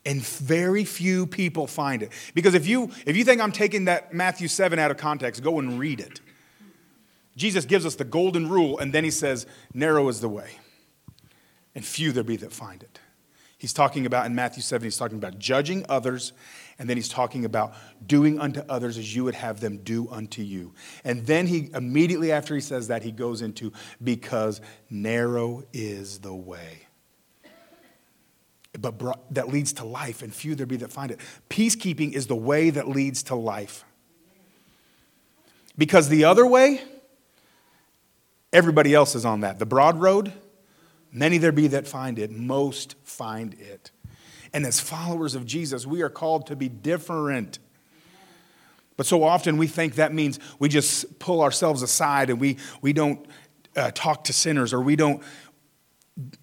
and 0.06 0.22
very 0.22 0.86
few 0.86 1.26
people 1.26 1.66
find 1.66 2.04
it. 2.04 2.12
Because 2.34 2.54
if 2.54 2.68
you 2.68 2.92
if 3.06 3.16
you 3.16 3.24
think 3.24 3.42
I'm 3.42 3.52
taking 3.52 3.86
that 3.86 4.14
Matthew 4.14 4.48
7 4.48 4.78
out 4.78 4.92
of 4.92 4.98
context, 4.98 5.42
go 5.42 5.60
and 5.60 5.80
read 5.80 6.00
it. 6.00 6.20
Jesus 7.36 7.66
gives 7.66 7.86
us 7.86 7.96
the 7.96 8.06
golden 8.06 8.50
rule 8.50 8.80
and 8.80 8.94
then 8.94 9.04
he 9.04 9.12
says, 9.12 9.46
narrow 9.74 10.08
is 10.08 10.22
the 10.22 10.30
way. 10.30 10.52
And 11.74 11.84
few 11.84 12.12
there 12.12 12.24
be 12.24 12.38
that 12.38 12.54
find 12.54 12.84
it. 12.84 13.00
He's 13.58 13.74
talking 13.74 14.06
about 14.06 14.26
in 14.26 14.36
Matthew 14.36 14.62
7, 14.62 14.84
he's 14.84 14.98
talking 14.98 15.18
about 15.18 15.40
judging 15.40 15.86
others, 15.88 16.34
and 16.78 16.90
then 16.90 16.98
he's 16.98 17.08
talking 17.08 17.46
about 17.46 17.74
doing 18.06 18.40
unto 18.40 18.62
others 18.68 18.98
as 18.98 19.16
you 19.16 19.24
would 19.24 19.36
have 19.36 19.62
them 19.62 19.78
do 19.78 20.10
unto 20.10 20.42
you. 20.42 20.74
And 21.06 21.26
then 21.26 21.48
he 21.48 21.70
immediately 21.74 22.34
after 22.34 22.54
he 22.54 22.62
says 22.62 22.90
that, 22.90 23.04
he 23.04 23.12
goes 23.12 23.42
into 23.42 23.72
because 24.04 24.60
narrow 24.90 25.64
is 25.72 26.20
the 26.20 26.34
way. 26.34 26.82
But 28.78 29.02
that 29.34 29.48
leads 29.48 29.72
to 29.74 29.86
life, 29.86 30.22
and 30.22 30.34
few 30.34 30.54
there 30.54 30.66
be 30.66 30.76
that 30.78 30.92
find 30.92 31.12
it. 31.12 31.22
Peacekeeping 31.50 32.12
is 32.12 32.28
the 32.28 32.36
way 32.36 32.72
that 32.72 32.90
leads 32.90 33.24
to 33.24 33.36
life. 33.36 33.86
Because 35.78 36.10
the 36.10 36.26
other 36.26 36.46
way, 36.46 36.82
everybody 38.52 38.94
else 38.94 39.16
is 39.16 39.24
on 39.24 39.42
that. 39.42 39.60
The 39.60 39.66
broad 39.66 40.00
road, 40.00 40.34
Many 41.16 41.38
there 41.38 41.54
be 41.54 41.68
that 41.68 41.88
find 41.88 42.20
it, 42.20 42.30
most 42.30 42.96
find 43.04 43.54
it. 43.54 43.92
And 44.52 44.66
as 44.66 44.82
followers 44.82 45.34
of 45.34 45.46
Jesus, 45.46 45.88
we 45.88 46.02
are 46.02 46.10
called 46.10 46.48
to 46.48 46.58
be 46.58 46.68
different. 46.68 47.60
But 48.98 49.06
so 49.06 49.24
often 49.24 49.56
we 49.56 49.68
think 49.68 49.96
that 49.96 50.14
means 50.14 50.40
we 50.60 50.68
just 50.68 51.18
pull 51.18 51.42
ourselves 51.42 51.82
aside 51.82 52.30
and 52.30 52.40
we, 52.40 52.58
we 52.82 52.92
don't 52.92 53.26
uh, 53.78 53.92
talk 53.94 54.26
to 54.26 54.34
sinners 54.34 54.74
or 54.74 54.82
we 54.82 54.98
don't, 54.98 55.24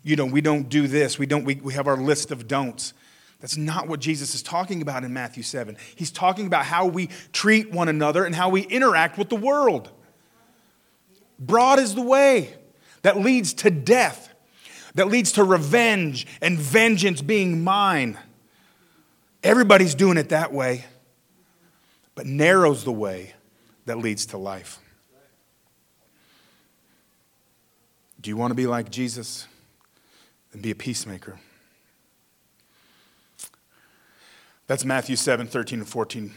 you 0.02 0.16
know, 0.16 0.24
we 0.24 0.40
don't 0.40 0.70
do 0.70 0.86
this. 0.86 1.18
We, 1.18 1.26
don't, 1.26 1.44
we, 1.44 1.56
we 1.56 1.74
have 1.74 1.86
our 1.86 1.98
list 1.98 2.30
of 2.30 2.48
don'ts. 2.48 2.94
That's 3.40 3.58
not 3.58 3.88
what 3.88 4.00
Jesus 4.00 4.34
is 4.34 4.42
talking 4.42 4.80
about 4.80 5.04
in 5.04 5.12
Matthew 5.12 5.42
7. 5.42 5.76
He's 5.96 6.10
talking 6.10 6.46
about 6.46 6.64
how 6.64 6.86
we 6.86 7.08
treat 7.32 7.72
one 7.72 7.88
another 7.88 8.24
and 8.24 8.34
how 8.34 8.48
we 8.48 8.62
interact 8.62 9.18
with 9.18 9.28
the 9.28 9.36
world. 9.36 9.90
Broad 11.38 11.78
is 11.78 11.94
the 11.94 12.02
way 12.02 12.54
that 13.02 13.18
leads 13.18 13.52
to 13.54 13.70
death, 13.70 14.31
that 14.94 15.08
leads 15.08 15.32
to 15.32 15.44
revenge 15.44 16.26
and 16.40 16.58
vengeance 16.58 17.22
being 17.22 17.64
mine. 17.64 18.18
Everybody's 19.42 19.94
doing 19.94 20.16
it 20.18 20.28
that 20.28 20.52
way, 20.52 20.84
but 22.14 22.26
narrow's 22.26 22.84
the 22.84 22.92
way 22.92 23.34
that 23.87 23.99
leads 23.99 24.26
to 24.26 24.38
life. 24.38 24.78
Do 28.20 28.30
you 28.30 28.37
want 28.37 28.52
to 28.52 28.54
be 28.54 28.66
like 28.66 28.90
Jesus 28.90 29.49
and 30.52 30.62
be 30.62 30.70
a 30.70 30.76
peacemaker? 30.76 31.40
That's 34.68 34.84
Matthew 34.84 35.16
7, 35.16 35.49
13 35.49 35.80
and 35.80 35.88
14. 35.88 36.32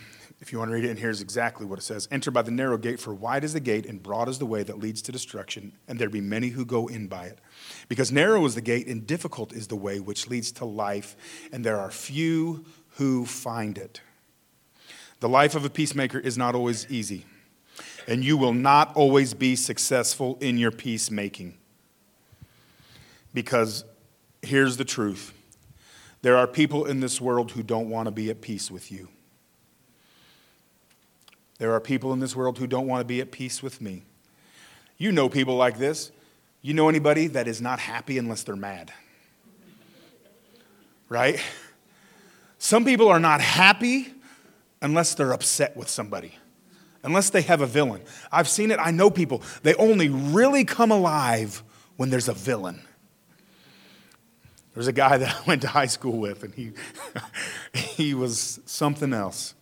If 0.45 0.51
you 0.51 0.59
want 0.59 0.69
to 0.69 0.75
read 0.75 0.85
it, 0.85 0.91
and 0.91 0.99
here's 0.99 1.21
exactly 1.21 1.65
what 1.65 1.79
it 1.79 1.81
says 1.81 2.07
Enter 2.11 2.29
by 2.29 2.43
the 2.43 2.51
narrow 2.51 2.77
gate, 2.77 2.99
for 2.99 3.15
wide 3.15 3.43
is 3.43 3.53
the 3.53 3.59
gate, 3.59 3.87
and 3.87 4.03
broad 4.03 4.29
is 4.29 4.37
the 4.37 4.45
way 4.45 4.61
that 4.61 4.77
leads 4.77 5.01
to 5.01 5.11
destruction, 5.11 5.71
and 5.87 5.97
there 5.97 6.07
be 6.07 6.21
many 6.21 6.49
who 6.49 6.65
go 6.65 6.85
in 6.85 7.07
by 7.07 7.25
it. 7.25 7.39
Because 7.89 8.11
narrow 8.11 8.45
is 8.45 8.53
the 8.53 8.61
gate, 8.61 8.85
and 8.85 9.07
difficult 9.07 9.53
is 9.53 9.69
the 9.69 9.75
way 9.75 9.99
which 9.99 10.27
leads 10.27 10.51
to 10.51 10.65
life, 10.65 11.17
and 11.51 11.65
there 11.65 11.79
are 11.79 11.89
few 11.89 12.63
who 12.97 13.25
find 13.25 13.79
it. 13.79 14.01
The 15.19 15.27
life 15.27 15.55
of 15.55 15.65
a 15.65 15.69
peacemaker 15.71 16.19
is 16.19 16.37
not 16.37 16.53
always 16.53 16.85
easy, 16.91 17.25
and 18.07 18.23
you 18.23 18.37
will 18.37 18.53
not 18.53 18.95
always 18.95 19.33
be 19.33 19.55
successful 19.55 20.37
in 20.41 20.59
your 20.59 20.71
peacemaking. 20.71 21.57
Because 23.33 23.83
here's 24.43 24.77
the 24.77 24.85
truth 24.85 25.33
there 26.21 26.37
are 26.37 26.45
people 26.45 26.85
in 26.85 26.99
this 26.99 27.19
world 27.19 27.53
who 27.53 27.63
don't 27.63 27.89
want 27.89 28.05
to 28.05 28.11
be 28.11 28.29
at 28.29 28.41
peace 28.41 28.69
with 28.69 28.91
you. 28.91 29.09
There 31.57 31.74
are 31.74 31.79
people 31.79 32.12
in 32.13 32.19
this 32.19 32.35
world 32.35 32.57
who 32.57 32.67
don't 32.67 32.88
want 32.88 33.01
to 33.01 33.05
be 33.05 33.21
at 33.21 33.31
peace 33.31 33.63
with 33.63 33.81
me. 33.81 34.03
You 34.97 35.12
know 35.12 35.29
people 35.29 35.55
like 35.55 35.77
this. 35.77 36.12
You 36.62 36.74
know 36.74 36.89
anybody 36.89 37.27
that 37.27 37.47
is 37.47 37.62
not 37.62 37.79
happy 37.79 38.17
unless 38.17 38.43
they're 38.43 38.55
mad? 38.55 38.91
Right? 41.09 41.39
Some 42.57 42.83
people 42.83 43.07
are 43.07 43.19
not 43.19 43.41
happy 43.41 44.13
unless 44.81 45.15
they're 45.15 45.33
upset 45.33 45.75
with 45.77 45.89
somebody, 45.89 46.33
unless 47.03 47.29
they 47.29 47.41
have 47.43 47.62
a 47.62 47.67
villain. 47.67 48.01
I've 48.31 48.47
seen 48.47 48.71
it. 48.71 48.79
I 48.79 48.91
know 48.91 49.09
people. 49.09 49.41
They 49.63 49.75
only 49.75 50.09
really 50.09 50.65
come 50.65 50.91
alive 50.91 51.63
when 51.97 52.09
there's 52.09 52.29
a 52.29 52.33
villain. 52.33 52.81
There's 54.75 54.88
a 54.88 54.93
guy 54.93 55.17
that 55.19 55.35
I 55.35 55.43
went 55.47 55.62
to 55.63 55.67
high 55.67 55.88
school 55.88 56.19
with, 56.19 56.43
and 56.43 56.53
he, 56.53 56.74
he 57.74 58.13
was 58.13 58.59
something 58.65 59.13
else. 59.13 59.54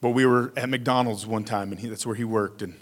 But 0.00 0.10
we 0.10 0.24
were 0.24 0.52
at 0.56 0.68
McDonald's 0.68 1.26
one 1.26 1.44
time, 1.44 1.72
and 1.72 1.80
he, 1.80 1.88
that's 1.88 2.06
where 2.06 2.14
he 2.14 2.24
worked. 2.24 2.62
And 2.62 2.80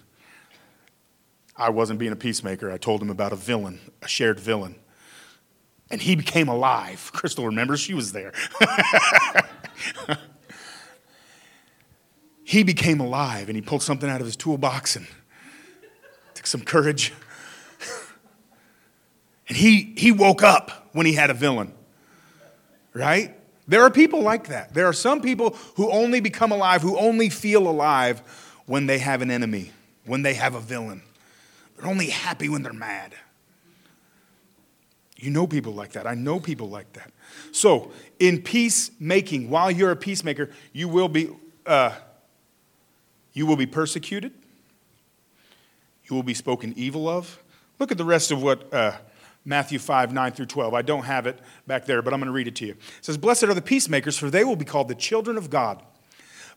I 1.57 1.71
wasn't 1.71 1.99
being 1.99 2.13
a 2.13 2.17
peacemaker. 2.17 2.71
I 2.71 2.79
told 2.79 3.03
him 3.03 3.11
about 3.11 3.33
a 3.33 3.37
villain, 3.37 3.81
a 4.03 4.09
shared 4.09 4.39
villain. 4.39 4.77
And 5.91 6.01
he 6.01 6.15
became 6.15 6.49
alive. 6.49 7.11
Crystal 7.15 7.47
remembers 7.47 7.81
she 7.81 7.95
was 7.95 8.13
there. 8.13 8.33
he 12.45 12.63
became 12.63 13.01
alive, 13.01 13.49
and 13.49 13.57
he 13.57 13.63
pulled 13.63 13.83
something 13.83 14.09
out 14.09 14.21
of 14.21 14.27
his 14.27 14.37
toolbox 14.37 14.95
and 14.95 15.07
took 16.35 16.47
some 16.47 16.63
courage. 16.63 17.13
And 19.51 19.57
he, 19.57 19.95
he 19.97 20.13
woke 20.13 20.43
up 20.43 20.91
when 20.93 21.07
he 21.07 21.15
had 21.15 21.31
a 21.31 21.35
villain, 21.35 21.73
right? 22.93 23.38
There 23.69 23.83
are 23.83 23.91
people 23.91 24.23
like 24.23 24.49
that. 24.49 24.73
There 24.73 24.87
are 24.87 24.95
some 24.95 25.21
people 25.21 25.51
who 25.77 25.91
only 25.91 26.21
become 26.21 26.51
alive, 26.51 26.81
who 26.81 26.99
only 26.99 27.29
feel 27.29 27.69
alive 27.69 28.21
when 28.65 28.87
they 28.87 28.99
have 28.99 29.21
an 29.21 29.31
enemy, 29.31 29.73
when 30.07 30.23
they 30.23 30.35
have 30.35 30.55
a 30.55 30.61
villain. 30.61 31.03
They're 31.77 31.87
only 31.87 32.09
happy 32.09 32.49
when 32.49 32.63
they're 32.63 32.73
mad. 32.73 33.15
You 35.17 35.31
know 35.31 35.47
people 35.47 35.75
like 35.75 35.93
that. 35.93 36.07
I 36.07 36.15
know 36.15 36.41
people 36.41 36.71
like 36.71 36.93
that. 36.95 37.13
So, 37.53 37.93
in 38.19 38.41
peacemaking, 38.41 39.51
while 39.51 39.71
you're 39.71 39.91
a 39.91 39.97
peacemaker, 39.97 40.51
you 40.73 40.89
will 40.89 41.09
be, 41.09 41.29
uh, 41.67 41.95
you 43.35 43.45
will 43.45 43.57
be 43.57 43.67
persecuted. 43.67 44.33
You 46.05 46.17
will 46.17 46.23
be 46.23 46.35
spoken 46.35 46.73
evil 46.77 47.09
of. 47.09 47.39
Look 47.79 47.93
at 47.93 47.99
the 47.99 48.05
rest 48.05 48.31
of 48.31 48.43
what 48.43 48.73
uh, 48.73 48.97
Matthew 49.49 49.79
5, 49.79 50.13
9 50.13 50.33
through 50.33 50.47
12. 50.47 50.75
I 50.75 50.83
don't 50.83 51.05
have 51.05 51.27
it 51.27 51.41
back 51.67 51.87
there, 51.87 52.03
but 52.03 52.13
I'm 52.13 52.21
going 52.21 52.27
to 52.27 52.33
read 52.33 52.49
it 52.49 52.57
to 52.57 52.67
you. 52.67 52.73
It 52.73 52.79
says, 53.01 53.17
Blessed 53.17 53.45
are 53.45 53.55
the 53.55 53.63
peacemakers, 53.63 54.19
for 54.19 54.29
they 54.29 54.45
will 54.45 54.57
be 54.57 54.67
called 54.67 54.89
the 54.89 54.95
children 54.95 55.39
of 55.39 55.49
God. 55.49 55.83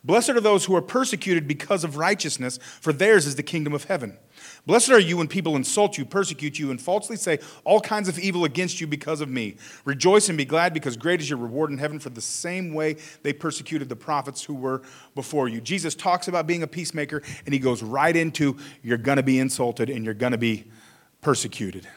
Blessed 0.04 0.32
are 0.32 0.42
those 0.42 0.66
who 0.66 0.76
are 0.76 0.82
persecuted 0.82 1.48
because 1.48 1.86
of 1.86 1.96
righteousness, 1.96 2.60
for 2.82 2.92
theirs 2.92 3.26
is 3.26 3.38
the 3.38 3.44
kingdom 3.44 3.72
of 3.72 3.86
heaven. 3.86 4.18
Blessed 4.66 4.90
are 4.90 5.00
you 5.00 5.16
when 5.16 5.30
people 5.30 5.56
insult 5.56 5.98
you, 5.98 6.04
persecute 6.04 6.60
you, 6.60 6.70
and 6.70 6.82
falsely 6.82 7.16
say 7.16 7.40
all 7.64 7.80
kinds 7.80 8.10
of 8.10 8.20
evil 8.20 8.44
against 8.44 8.82
you 8.82 8.88
because 8.88 9.22
of 9.22 9.30
me. 9.30 9.56
Rejoice 9.86 10.28
and 10.28 10.38
be 10.38 10.44
glad, 10.44 10.74
because 10.74 10.98
great 10.98 11.22
is 11.22 11.30
your 11.30 11.40
reward 11.40 11.72
in 11.72 11.78
heaven, 11.78 11.98
for 11.98 12.10
the 12.10 12.20
same 12.20 12.74
way 12.74 12.98
they 13.24 13.32
persecuted 13.32 13.88
the 13.88 13.96
prophets 13.96 14.44
who 14.44 14.56
were 14.56 14.82
before 15.16 15.48
you. 15.48 15.62
Jesus 15.62 15.96
talks 15.96 16.28
about 16.28 16.46
being 16.46 16.64
a 16.64 16.68
peacemaker, 16.68 17.24
and 17.46 17.54
he 17.54 17.60
goes 17.60 17.82
right 17.82 18.18
into 18.18 18.58
you're 18.84 18.98
going 18.98 19.16
to 19.16 19.24
be 19.24 19.40
insulted 19.40 19.90
and 19.90 20.04
you're 20.04 20.14
going 20.14 20.34
to 20.34 20.38
be 20.38 20.66
persecuted. 21.22 21.88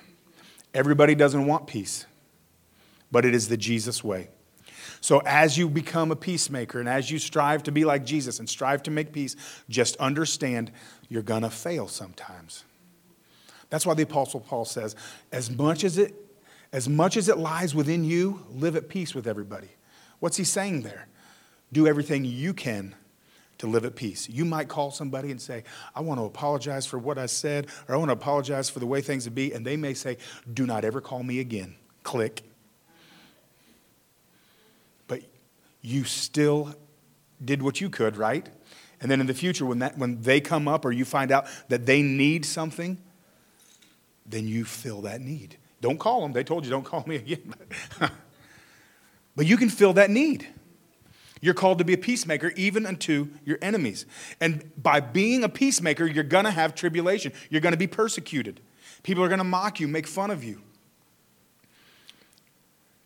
Everybody 0.75 1.15
doesn't 1.15 1.47
want 1.47 1.69
peace, 1.69 2.05
but 3.11 3.25
it 3.25 3.35
is 3.35 3.49
the 3.49 3.57
Jesus 3.57 4.03
way. 4.03 4.29
So, 5.01 5.23
as 5.25 5.57
you 5.57 5.69
become 5.69 6.11
a 6.11 6.17
peacemaker 6.17 6.81
and 6.81 6.89
as 6.89 7.11
you 7.11 7.19
strive 7.19 7.63
to 7.65 7.73
be 7.73 7.85
like 7.85 8.05
Jesus 8.05 8.39
and 8.39 8.49
strive 8.49 8.83
to 8.85 8.91
make 8.91 9.13
peace, 9.13 9.37
just 9.69 9.97
understand 9.97 10.73
you're 11.09 11.23
going 11.23 11.43
to 11.43 11.51
fail 11.51 11.87
sometimes. 11.89 12.65
That's 13.71 13.87
why 13.87 13.95
the 13.95 14.03
Apostle 14.03 14.41
Paul 14.41 14.65
says, 14.65 14.97
as 15.31 15.51
much 15.51 15.85
as, 15.85 15.99
it, 15.99 16.15
as 16.73 16.89
much 16.89 17.17
as 17.17 17.29
it 17.29 17.39
lies 17.39 17.75
within 17.75 18.05
you, 18.05 18.45
live 18.51 18.77
at 18.77 18.89
peace 18.89 19.15
with 19.15 19.27
everybody. 19.27 19.69
What's 20.21 20.37
he 20.37 20.45
saying 20.45 20.83
there? 20.83 21.07
Do 21.73 21.87
everything 21.87 22.25
you 22.25 22.55
can 22.55 22.95
to 23.65 23.71
live 23.71 23.85
at 23.85 23.97
peace. 23.97 24.29
You 24.29 24.45
might 24.45 24.69
call 24.69 24.91
somebody 24.91 25.31
and 25.31 25.41
say, 25.41 25.65
I 25.95 26.01
want 26.01 26.21
to 26.21 26.25
apologize 26.25 26.87
for 26.87 26.99
what 26.99 27.17
I 27.17 27.27
said, 27.27 27.69
or 27.89 27.95
I 27.95 27.99
want 27.99 28.11
to 28.11 28.13
apologize 28.13 28.69
for 28.69 28.79
the 28.79 28.87
way 28.87 29.01
things 29.01 29.25
would 29.25 29.35
be, 29.35 29.53
and 29.53 29.67
they 29.67 29.77
may 29.77 29.95
say, 29.95 30.19
Do 30.53 30.67
not 30.67 30.85
ever 30.85 31.01
call 31.01 31.23
me 31.23 31.41
again. 31.41 31.75
Click. 32.03 32.43
But 35.09 35.23
you 35.81 36.05
still 36.05 36.75
did 37.43 37.63
what 37.63 37.81
you 37.81 37.89
could, 37.89 38.17
right? 38.19 38.47
And 39.01 39.11
then 39.11 39.21
in 39.21 39.27
the 39.27 39.35
future, 39.35 39.65
when, 39.65 39.79
that, 39.79 39.97
when 39.97 40.21
they 40.21 40.41
come 40.41 40.69
up 40.69 40.85
or 40.85 40.93
you 40.93 41.07
find 41.07 41.33
out 41.33 41.47
that 41.69 41.87
they 41.87 42.03
need 42.03 42.45
something, 42.45 42.99
then 44.27 44.47
you 44.47 44.65
fill 44.65 45.03
that 45.03 45.21
need. 45.21 45.57
Don't 45.81 45.99
call 45.99 46.21
them. 46.21 46.33
They 46.33 46.45
told 46.45 46.65
you 46.65 46.71
don't 46.71 46.85
call 46.85 47.05
me 47.07 47.17
again. 47.17 47.55
but 49.37 49.47
you 49.47 49.57
can 49.57 49.71
fill 49.71 49.95
that 49.95 50.11
need. 50.11 50.49
You're 51.45 51.53
called 51.53 51.77
to 51.77 51.85
be 51.85 51.93
a 51.93 51.99
peacemaker 51.99 52.55
even 52.57 52.87
unto 52.87 53.29
your 53.45 53.59
enemies. 53.61 54.07
And 54.41 54.71
by 54.83 55.01
being 55.01 55.45
a 55.45 55.49
peacemaker, 55.51 56.07
you're 56.07 56.25
going 56.25 56.47
to 56.47 56.51
have 56.51 56.75
tribulation. 56.75 57.35
You're 57.51 57.61
going 57.61 57.75
to 57.75 57.79
be 57.79 57.87
persecuted. 57.87 58.61
People 59.03 59.23
are 59.23 59.29
going 59.29 59.41
to 59.41 59.45
mock 59.45 59.79
you, 59.79 59.87
make 59.87 60.07
fun 60.07 60.31
of 60.31 60.43
you. 60.43 60.63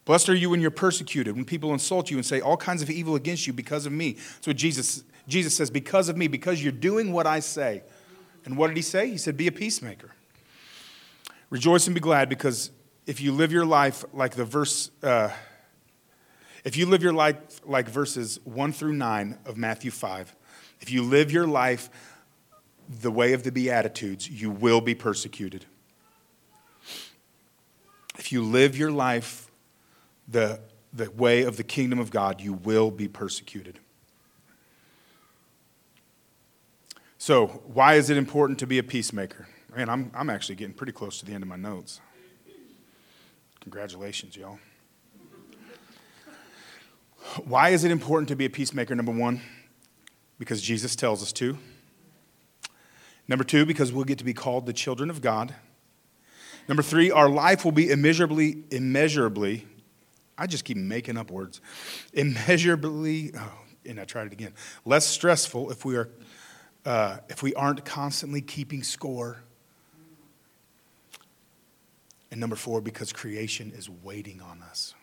Blessed 0.04 0.28
are 0.28 0.36
you 0.36 0.50
when 0.50 0.60
you're 0.60 0.70
persecuted, 0.70 1.34
when 1.34 1.44
people 1.44 1.72
insult 1.72 2.12
you 2.12 2.16
and 2.16 2.24
say 2.24 2.40
all 2.40 2.56
kinds 2.56 2.80
of 2.80 2.90
evil 2.90 3.16
against 3.16 3.48
you 3.48 3.52
because 3.52 3.86
of 3.86 3.92
me. 3.92 4.12
That's 4.12 4.46
what 4.46 4.56
Jesus, 4.56 5.02
Jesus 5.26 5.56
says, 5.56 5.68
because 5.68 6.08
of 6.08 6.16
me, 6.16 6.28
because 6.28 6.62
you're 6.62 6.70
doing 6.70 7.12
what 7.12 7.26
I 7.26 7.40
say. 7.40 7.82
And 8.44 8.56
what 8.56 8.68
did 8.68 8.76
he 8.76 8.84
say? 8.84 9.10
He 9.10 9.18
said, 9.18 9.36
be 9.36 9.48
a 9.48 9.52
peacemaker. 9.52 10.12
Rejoice 11.50 11.88
and 11.88 11.94
be 11.94 12.00
glad 12.00 12.28
because 12.28 12.70
if 13.04 13.20
you 13.20 13.32
live 13.32 13.50
your 13.50 13.66
life 13.66 14.04
like 14.12 14.36
the 14.36 14.44
verse. 14.44 14.92
Uh, 15.02 15.30
if 16.68 16.76
you 16.76 16.84
live 16.84 17.02
your 17.02 17.14
life 17.14 17.62
like 17.64 17.88
verses 17.88 18.40
1 18.44 18.72
through 18.72 18.92
9 18.92 19.38
of 19.46 19.56
Matthew 19.56 19.90
5, 19.90 20.36
if 20.82 20.90
you 20.90 21.02
live 21.02 21.32
your 21.32 21.46
life 21.46 21.88
the 23.00 23.10
way 23.10 23.32
of 23.32 23.42
the 23.42 23.50
Beatitudes, 23.50 24.28
you 24.28 24.50
will 24.50 24.82
be 24.82 24.94
persecuted. 24.94 25.64
If 28.18 28.32
you 28.32 28.42
live 28.42 28.76
your 28.76 28.90
life 28.90 29.50
the, 30.28 30.60
the 30.92 31.10
way 31.12 31.42
of 31.44 31.56
the 31.56 31.64
kingdom 31.64 31.98
of 31.98 32.10
God, 32.10 32.42
you 32.42 32.52
will 32.52 32.90
be 32.90 33.08
persecuted. 33.08 33.78
So, 37.16 37.46
why 37.46 37.94
is 37.94 38.10
it 38.10 38.18
important 38.18 38.58
to 38.58 38.66
be 38.66 38.76
a 38.76 38.82
peacemaker? 38.82 39.48
Man, 39.74 39.88
I'm, 39.88 40.10
I'm 40.12 40.28
actually 40.28 40.56
getting 40.56 40.74
pretty 40.74 40.92
close 40.92 41.18
to 41.20 41.24
the 41.24 41.32
end 41.32 41.42
of 41.42 41.48
my 41.48 41.56
notes. 41.56 42.02
Congratulations, 43.62 44.36
y'all. 44.36 44.58
Why 47.44 47.70
is 47.70 47.84
it 47.84 47.90
important 47.90 48.28
to 48.28 48.36
be 48.36 48.44
a 48.44 48.50
peacemaker? 48.50 48.94
Number 48.94 49.12
one, 49.12 49.40
because 50.38 50.62
Jesus 50.62 50.96
tells 50.96 51.22
us 51.22 51.32
to. 51.34 51.58
Number 53.26 53.44
two, 53.44 53.66
because 53.66 53.92
we'll 53.92 54.04
get 54.04 54.18
to 54.18 54.24
be 54.24 54.34
called 54.34 54.66
the 54.66 54.72
children 54.72 55.10
of 55.10 55.20
God. 55.20 55.54
Number 56.66 56.82
three, 56.82 57.10
our 57.10 57.28
life 57.28 57.64
will 57.64 57.72
be 57.72 57.90
immeasurably, 57.90 58.64
immeasurably, 58.70 59.66
I 60.38 60.46
just 60.46 60.64
keep 60.64 60.76
making 60.76 61.16
up 61.16 61.32
words, 61.32 61.60
immeasurably, 62.12 63.32
oh, 63.36 63.52
and 63.84 63.98
I 64.00 64.04
tried 64.04 64.28
it 64.28 64.32
again, 64.32 64.54
less 64.84 65.04
stressful 65.04 65.70
if 65.70 65.84
we, 65.84 65.96
are, 65.96 66.08
uh, 66.86 67.18
if 67.28 67.42
we 67.42 67.54
aren't 67.54 67.84
constantly 67.84 68.40
keeping 68.40 68.84
score. 68.84 69.42
And 72.30 72.38
number 72.38 72.54
four, 72.54 72.80
because 72.80 73.12
creation 73.12 73.72
is 73.76 73.90
waiting 73.90 74.40
on 74.40 74.62
us. 74.62 74.94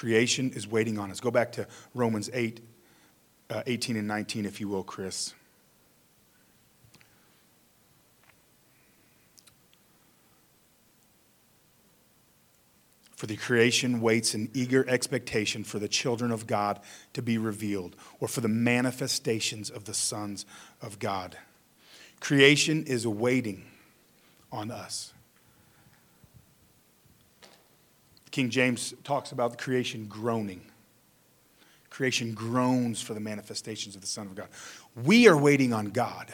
Creation 0.00 0.50
is 0.54 0.66
waiting 0.66 0.98
on 0.98 1.10
us. 1.10 1.20
Go 1.20 1.30
back 1.30 1.52
to 1.52 1.66
Romans 1.94 2.30
8, 2.32 2.58
uh, 3.50 3.62
18 3.66 3.96
and 3.98 4.08
19, 4.08 4.46
if 4.46 4.58
you 4.58 4.66
will, 4.66 4.82
Chris. 4.82 5.34
For 13.14 13.26
the 13.26 13.36
creation 13.36 14.00
waits 14.00 14.34
in 14.34 14.48
eager 14.54 14.88
expectation 14.88 15.64
for 15.64 15.78
the 15.78 15.86
children 15.86 16.32
of 16.32 16.46
God 16.46 16.80
to 17.12 17.20
be 17.20 17.36
revealed, 17.36 17.94
or 18.20 18.26
for 18.26 18.40
the 18.40 18.48
manifestations 18.48 19.68
of 19.68 19.84
the 19.84 19.92
sons 19.92 20.46
of 20.80 20.98
God. 20.98 21.36
Creation 22.20 22.84
is 22.84 23.06
waiting 23.06 23.66
on 24.50 24.70
us. 24.70 25.12
King 28.30 28.50
James 28.50 28.94
talks 29.02 29.32
about 29.32 29.52
the 29.52 29.56
creation 29.56 30.06
groaning. 30.06 30.62
Creation 31.90 32.32
groans 32.32 33.02
for 33.02 33.14
the 33.14 33.20
manifestations 33.20 33.94
of 33.96 34.00
the 34.00 34.06
Son 34.06 34.26
of 34.26 34.34
God. 34.34 34.48
We 35.04 35.28
are 35.28 35.36
waiting 35.36 35.72
on 35.72 35.86
God, 35.86 36.32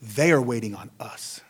they 0.00 0.32
are 0.32 0.42
waiting 0.42 0.74
on 0.74 0.90
us. 0.98 1.40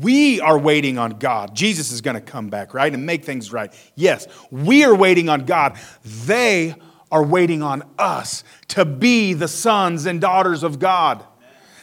We 0.00 0.40
are 0.40 0.58
waiting 0.58 0.98
on 0.98 1.18
God. 1.20 1.54
Jesus 1.54 1.92
is 1.92 2.00
going 2.00 2.14
to 2.14 2.20
come 2.20 2.48
back, 2.48 2.74
right, 2.74 2.92
and 2.92 3.06
make 3.06 3.24
things 3.24 3.52
right. 3.52 3.72
Yes, 3.94 4.26
we 4.50 4.84
are 4.84 4.94
waiting 4.94 5.28
on 5.28 5.44
God. 5.44 5.78
They 6.04 6.74
are 7.12 7.22
waiting 7.22 7.62
on 7.62 7.84
us 7.96 8.42
to 8.68 8.84
be 8.84 9.34
the 9.34 9.46
sons 9.46 10.04
and 10.04 10.20
daughters 10.20 10.64
of 10.64 10.80
God 10.80 11.24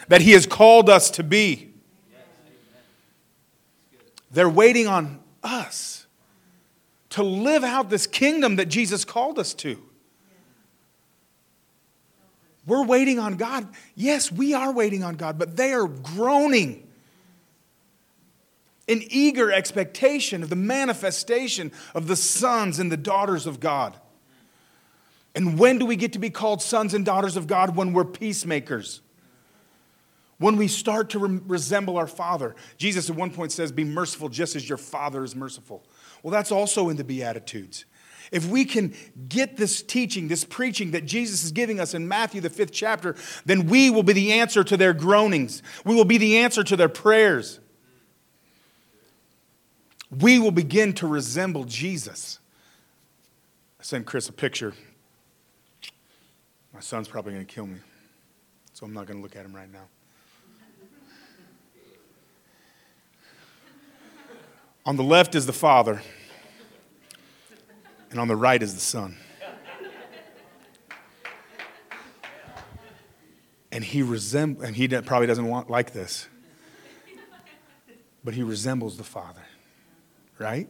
that 0.10 0.22
He 0.22 0.32
has 0.32 0.46
called 0.46 0.90
us 0.90 1.10
to 1.12 1.24
be. 1.24 1.71
They're 4.32 4.50
waiting 4.50 4.88
on 4.88 5.20
us 5.44 6.06
to 7.10 7.24
live 7.24 7.64
out 7.64 7.90
this 7.90 8.08
kingdom 8.08 8.56
that 8.56 8.68
Jesus 8.68 9.04
called 9.04 9.38
us 9.38 9.54
to. 9.56 9.82
We're 12.66 12.86
waiting 12.86 13.20
on 13.20 13.36
God. 13.36 13.68
Yes, 13.96 14.32
we 14.32 14.54
are 14.54 14.72
waiting 14.72 15.04
on 15.04 15.16
God, 15.16 15.38
but 15.38 15.58
they 15.58 15.74
are 15.74 15.88
groaning 15.88 16.88
in 18.88 19.04
eager 19.10 19.52
expectation 19.52 20.44
of 20.44 20.50
the 20.50 20.56
manifestation 20.56 21.72
of 21.96 22.08
the 22.08 22.16
sons 22.16 22.80
and 22.80 22.92
the 22.92 22.98
daughters 22.98 23.48
of 23.48 23.60
God. 23.60 24.00
And 25.34 25.58
when 25.58 25.80
do 25.80 25.86
we 25.86 25.96
get 25.96 26.14
to 26.14 26.20
be 26.20 26.30
called 26.30 26.62
sons 26.62 26.94
and 26.94 27.06
daughters 27.06 27.38
of 27.38 27.48
God? 27.48 27.76
When 27.76 27.94
we're 27.94 28.06
peacemakers. 28.06 29.02
When 30.42 30.58
we 30.58 30.68
start 30.68 31.12
to 31.12 31.20
re- 31.20 31.40
resemble 31.46 31.98
our 31.98 32.08
Father. 32.08 32.56
Jesus 32.78 33.10
at 33.10 33.16
one 33.16 33.32
point 33.32 33.52
says, 33.52 33.72
Be 33.72 33.84
merciful 33.84 34.28
just 34.28 34.56
as 34.56 34.68
your 34.68 34.78
Father 34.78 35.24
is 35.24 35.36
merciful. 35.36 35.86
Well, 36.24 36.32
that's 36.32 36.52
also 36.52 36.90
in 36.90 36.98
the 36.98 37.04
Beatitudes. 37.04 37.86
If 38.32 38.46
we 38.48 38.66
can 38.66 38.94
get 39.30 39.58
this 39.58 39.82
teaching, 39.82 40.28
this 40.28 40.44
preaching 40.44 40.92
that 40.92 41.06
Jesus 41.06 41.44
is 41.44 41.52
giving 41.52 41.80
us 41.80 41.94
in 41.94 42.08
Matthew, 42.08 42.42
the 42.42 42.50
fifth 42.50 42.72
chapter, 42.72 43.16
then 43.46 43.68
we 43.68 43.90
will 43.90 44.04
be 44.04 44.14
the 44.14 44.34
answer 44.34 44.64
to 44.64 44.76
their 44.76 44.94
groanings. 44.94 45.64
We 45.86 45.96
will 45.96 46.06
be 46.06 46.18
the 46.18 46.38
answer 46.40 46.64
to 46.64 46.76
their 46.76 46.90
prayers 46.90 47.60
we 50.12 50.40
will 50.40 50.52
begin 50.52 50.94
to 50.94 51.08
resemble 51.08 51.64
Jesus. 51.64 52.40
I 53.80 53.84
sent 53.84 54.06
Chris 54.06 54.28
a 54.28 54.34
picture. 54.34 54.74
My 56.74 56.82
son's 56.82 57.08
probably 57.08 57.34
going 57.34 57.46
to 57.46 57.54
kill 57.54 57.68
me, 57.68 57.80
so 58.74 58.86
I'm 58.86 58.94
not 58.94 59.08
going 59.08 59.18
to 59.18 59.24
look 59.24 59.36
at 59.36 59.46
him 59.46 59.56
right 59.56 59.72
now. 59.72 59.88
On 64.86 64.96
the 64.96 65.04
left 65.04 65.36
is 65.36 65.46
the 65.46 65.54
Father, 65.54 66.02
and 68.10 68.20
on 68.20 68.28
the 68.28 68.36
right 68.36 68.62
is 68.62 68.74
the 68.74 68.80
Son. 68.80 69.18
And 73.72 73.84
he 73.84 74.02
resembles, 74.02 74.66
and 74.66 74.76
he 74.76 74.88
probably 74.88 75.28
doesn't 75.28 75.48
want 75.48 75.70
like 75.70 75.94
this, 75.94 76.28
but 78.24 78.34
he 78.34 78.44
resembles 78.44 78.98
the 78.98 79.04
Father 79.04 79.44
right? 80.42 80.68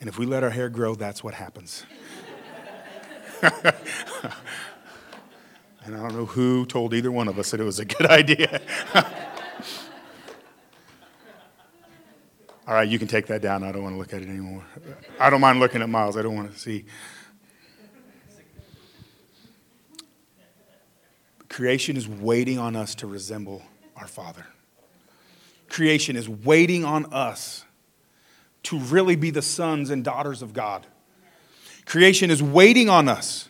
And 0.00 0.08
if 0.08 0.18
we 0.18 0.24
let 0.24 0.42
our 0.42 0.50
hair 0.50 0.70
grow, 0.70 0.94
that's 0.94 1.22
what 1.22 1.34
happens. 1.34 1.84
and 3.42 3.54
I 5.84 5.90
don't 5.90 6.14
know 6.14 6.26
who 6.26 6.64
told 6.64 6.94
either 6.94 7.12
one 7.12 7.28
of 7.28 7.38
us 7.38 7.50
that 7.50 7.60
it 7.60 7.64
was 7.64 7.78
a 7.78 7.84
good 7.84 8.06
idea. 8.10 8.62
All 12.70 12.76
right, 12.76 12.88
you 12.88 13.00
can 13.00 13.08
take 13.08 13.26
that 13.26 13.42
down. 13.42 13.64
I 13.64 13.72
don't 13.72 13.82
want 13.82 13.94
to 13.94 13.98
look 13.98 14.12
at 14.14 14.22
it 14.22 14.28
anymore. 14.28 14.62
I 15.18 15.28
don't 15.28 15.40
mind 15.40 15.58
looking 15.58 15.82
at 15.82 15.88
Miles. 15.88 16.16
I 16.16 16.22
don't 16.22 16.36
want 16.36 16.52
to 16.52 16.56
see. 16.56 16.84
Creation 21.48 21.96
is 21.96 22.06
waiting 22.06 22.60
on 22.60 22.76
us 22.76 22.94
to 22.94 23.08
resemble 23.08 23.62
our 23.96 24.06
Father. 24.06 24.46
Creation 25.68 26.14
is 26.14 26.28
waiting 26.28 26.84
on 26.84 27.12
us 27.12 27.64
to 28.62 28.78
really 28.78 29.16
be 29.16 29.30
the 29.30 29.42
sons 29.42 29.90
and 29.90 30.04
daughters 30.04 30.40
of 30.40 30.52
God. 30.52 30.86
Creation 31.86 32.30
is 32.30 32.40
waiting 32.40 32.88
on 32.88 33.08
us 33.08 33.48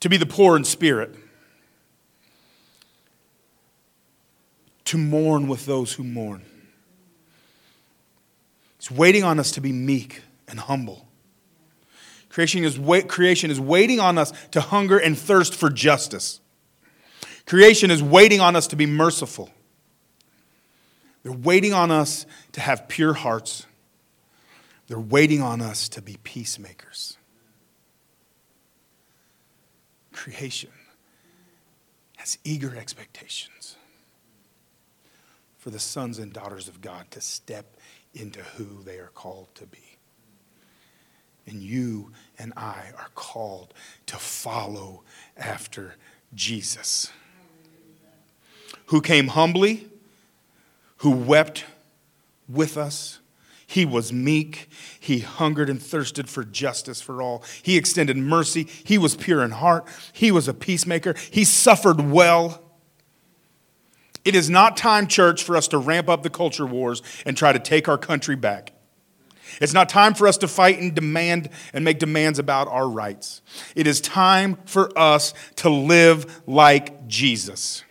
to 0.00 0.10
be 0.10 0.18
the 0.18 0.26
poor 0.26 0.54
in 0.54 0.64
spirit, 0.64 1.14
to 4.84 4.98
mourn 4.98 5.48
with 5.48 5.64
those 5.64 5.94
who 5.94 6.04
mourn. 6.04 6.42
It's 8.80 8.90
waiting 8.90 9.24
on 9.24 9.38
us 9.38 9.50
to 9.52 9.60
be 9.60 9.72
meek 9.72 10.22
and 10.48 10.58
humble. 10.58 11.06
Creation 12.30 12.64
is, 12.64 12.78
wait, 12.78 13.10
creation 13.10 13.50
is 13.50 13.60
waiting 13.60 14.00
on 14.00 14.16
us 14.16 14.32
to 14.52 14.62
hunger 14.62 14.96
and 14.96 15.18
thirst 15.18 15.54
for 15.54 15.68
justice. 15.68 16.40
Creation 17.44 17.90
is 17.90 18.02
waiting 18.02 18.40
on 18.40 18.56
us 18.56 18.66
to 18.68 18.76
be 18.76 18.86
merciful. 18.86 19.50
They're 21.22 21.30
waiting 21.30 21.74
on 21.74 21.90
us 21.90 22.24
to 22.52 22.62
have 22.62 22.88
pure 22.88 23.12
hearts. 23.12 23.66
They're 24.86 24.98
waiting 24.98 25.42
on 25.42 25.60
us 25.60 25.86
to 25.90 26.00
be 26.00 26.16
peacemakers. 26.24 27.18
Creation 30.10 30.70
has 32.16 32.38
eager 32.44 32.74
expectations 32.74 33.76
for 35.58 35.68
the 35.68 35.78
sons 35.78 36.18
and 36.18 36.32
daughters 36.32 36.66
of 36.66 36.80
God 36.80 37.10
to 37.10 37.20
step 37.20 37.76
into 38.14 38.40
who 38.40 38.82
they 38.84 38.98
are 38.98 39.10
called 39.14 39.48
to 39.56 39.66
be. 39.66 39.78
And 41.46 41.62
you 41.62 42.12
and 42.38 42.52
I 42.56 42.92
are 42.96 43.08
called 43.14 43.74
to 44.06 44.16
follow 44.16 45.02
after 45.36 45.94
Jesus, 46.34 47.10
who 48.86 49.00
came 49.00 49.28
humbly 49.28 49.90
who 51.00 51.10
wept 51.10 51.64
with 52.48 52.76
us. 52.76 53.20
He 53.66 53.86
was 53.86 54.12
meek. 54.12 54.68
He 54.98 55.20
hungered 55.20 55.70
and 55.70 55.80
thirsted 55.80 56.28
for 56.28 56.44
justice 56.44 57.00
for 57.00 57.22
all. 57.22 57.42
He 57.62 57.76
extended 57.76 58.16
mercy. 58.16 58.64
He 58.84 58.98
was 58.98 59.16
pure 59.16 59.42
in 59.42 59.52
heart. 59.52 59.86
He 60.12 60.30
was 60.30 60.46
a 60.48 60.54
peacemaker. 60.54 61.14
He 61.30 61.44
suffered 61.44 62.00
well. 62.00 62.62
It 64.24 64.34
is 64.34 64.50
not 64.50 64.76
time, 64.76 65.06
church, 65.06 65.42
for 65.42 65.56
us 65.56 65.68
to 65.68 65.78
ramp 65.78 66.08
up 66.08 66.22
the 66.22 66.30
culture 66.30 66.66
wars 66.66 67.02
and 67.24 67.36
try 67.36 67.52
to 67.52 67.58
take 67.58 67.88
our 67.88 67.98
country 67.98 68.36
back. 68.36 68.72
It's 69.60 69.72
not 69.72 69.88
time 69.88 70.14
for 70.14 70.28
us 70.28 70.36
to 70.38 70.48
fight 70.48 70.78
and 70.78 70.94
demand 70.94 71.48
and 71.72 71.84
make 71.84 71.98
demands 71.98 72.38
about 72.38 72.68
our 72.68 72.88
rights. 72.88 73.42
It 73.74 73.86
is 73.86 74.00
time 74.00 74.58
for 74.64 74.96
us 74.96 75.34
to 75.56 75.70
live 75.70 76.42
like 76.46 77.08
Jesus. 77.08 77.82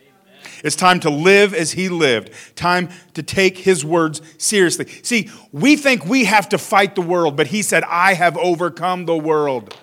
It's 0.64 0.76
time 0.76 1.00
to 1.02 1.10
live 1.10 1.54
as 1.54 1.72
he 1.72 1.90
lived, 1.90 2.32
time 2.56 2.90
to 3.14 3.24
take 3.24 3.58
his 3.58 3.86
words 3.86 4.22
seriously. 4.38 4.88
See, 5.04 5.30
we 5.52 5.76
think 5.76 6.06
we 6.06 6.26
have 6.26 6.50
to 6.50 6.58
fight 6.58 6.96
the 6.96 7.02
world, 7.02 7.38
but 7.38 7.48
he 7.48 7.62
said, 7.62 7.84
I 7.84 8.14
have 8.14 8.38
overcome 8.38 9.06
the 9.06 9.18
world. 9.18 9.76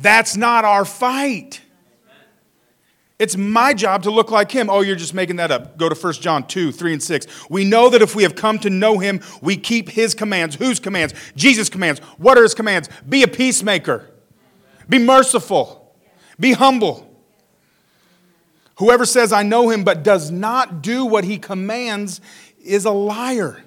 That's 0.00 0.36
not 0.36 0.64
our 0.64 0.84
fight. 0.84 1.60
It's 3.18 3.36
my 3.36 3.74
job 3.74 4.04
to 4.04 4.10
look 4.10 4.30
like 4.30 4.52
him. 4.52 4.70
Oh, 4.70 4.80
you're 4.80 4.94
just 4.94 5.12
making 5.12 5.36
that 5.36 5.50
up. 5.50 5.76
Go 5.76 5.88
to 5.88 5.94
1 5.94 6.12
John 6.14 6.46
2, 6.46 6.70
3, 6.70 6.92
and 6.92 7.02
6. 7.02 7.26
We 7.50 7.64
know 7.64 7.90
that 7.90 8.00
if 8.00 8.14
we 8.14 8.22
have 8.22 8.36
come 8.36 8.60
to 8.60 8.70
know 8.70 8.98
him, 8.98 9.20
we 9.42 9.56
keep 9.56 9.88
his 9.88 10.14
commands. 10.14 10.54
Whose 10.54 10.78
commands? 10.78 11.14
Jesus' 11.34 11.68
commands. 11.68 11.98
What 12.18 12.38
are 12.38 12.42
his 12.42 12.54
commands? 12.54 12.88
Be 13.08 13.24
a 13.24 13.28
peacemaker, 13.28 14.08
be 14.88 14.98
merciful, 14.98 15.92
be 16.38 16.52
humble. 16.52 17.04
Whoever 18.76 19.04
says, 19.04 19.32
I 19.32 19.42
know 19.42 19.70
him, 19.70 19.82
but 19.82 20.04
does 20.04 20.30
not 20.30 20.82
do 20.82 21.04
what 21.04 21.24
he 21.24 21.38
commands 21.38 22.20
is 22.62 22.84
a 22.84 22.92
liar. 22.92 23.64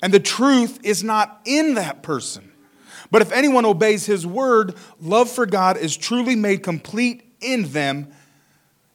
And 0.00 0.14
the 0.14 0.20
truth 0.20 0.78
is 0.84 1.02
not 1.02 1.40
in 1.44 1.74
that 1.74 2.04
person. 2.04 2.52
But 3.10 3.22
if 3.22 3.32
anyone 3.32 3.64
obeys 3.64 4.06
his 4.06 4.24
word, 4.24 4.76
love 5.00 5.28
for 5.28 5.44
God 5.44 5.76
is 5.76 5.96
truly 5.96 6.36
made 6.36 6.62
complete 6.62 7.34
in 7.40 7.64
them. 7.72 8.12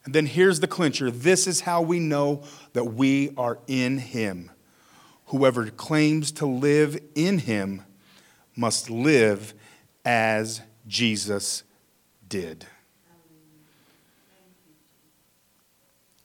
And 0.08 0.15
then 0.15 0.26
here's 0.26 0.62
the 0.62 0.67
clincher 0.67 1.12
this 1.12 1.48
is 1.48 1.60
how 1.60 1.82
we 1.82 2.00
know 2.00 2.43
that 2.72 2.86
we 2.86 3.34
are 3.36 3.60
in 3.67 3.98
him. 3.98 4.50
Whoever 5.26 5.70
claims 5.70 6.32
to 6.34 6.46
live 6.46 6.98
in 7.13 7.39
him 7.39 7.82
must 8.56 8.89
live 8.89 9.54
as 10.06 10.62
Jesus 10.88 11.63
did. 12.30 12.65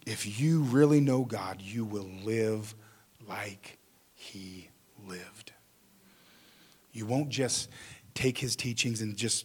If 0.07 0.39
you 0.39 0.63
really 0.63 1.01
know 1.01 1.25
God, 1.25 1.61
you 1.61 1.85
will 1.85 2.09
live 2.23 2.77
like 3.29 3.81
he 4.15 4.69
lived. 5.09 5.51
You 6.93 7.05
won't 7.07 7.31
just 7.31 7.69
take 8.15 8.39
his 8.39 8.55
teachings 8.55 9.01
and 9.01 9.17
just 9.17 9.45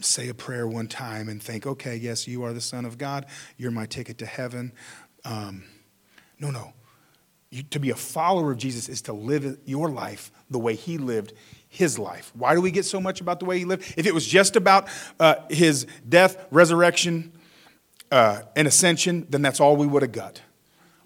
say 0.00 0.28
a 0.28 0.34
prayer 0.34 0.66
one 0.66 0.88
time 0.88 1.28
and 1.28 1.42
think, 1.42 1.66
okay, 1.66 1.96
yes, 1.96 2.26
you 2.26 2.42
are 2.44 2.52
the 2.52 2.60
Son 2.60 2.84
of 2.84 2.98
God. 2.98 3.26
You're 3.56 3.70
my 3.70 3.86
ticket 3.86 4.18
to 4.18 4.26
heaven. 4.26 4.72
Um, 5.24 5.64
no, 6.38 6.50
no. 6.50 6.72
You, 7.50 7.64
to 7.64 7.80
be 7.80 7.90
a 7.90 7.96
follower 7.96 8.52
of 8.52 8.58
Jesus 8.58 8.88
is 8.88 9.02
to 9.02 9.12
live 9.12 9.58
your 9.64 9.90
life 9.90 10.30
the 10.50 10.58
way 10.58 10.74
he 10.74 10.98
lived 10.98 11.32
his 11.68 11.98
life. 11.98 12.32
Why 12.34 12.54
do 12.54 12.60
we 12.60 12.70
get 12.70 12.84
so 12.84 13.00
much 13.00 13.20
about 13.20 13.40
the 13.40 13.46
way 13.46 13.58
he 13.58 13.64
lived? 13.64 13.94
If 13.96 14.06
it 14.06 14.14
was 14.14 14.26
just 14.26 14.56
about 14.56 14.88
uh, 15.18 15.36
his 15.48 15.86
death, 16.08 16.46
resurrection, 16.50 17.32
uh, 18.10 18.42
and 18.56 18.68
ascension, 18.68 19.26
then 19.30 19.42
that's 19.42 19.60
all 19.60 19.76
we 19.76 19.86
would 19.86 20.02
have 20.02 20.12
got. 20.12 20.40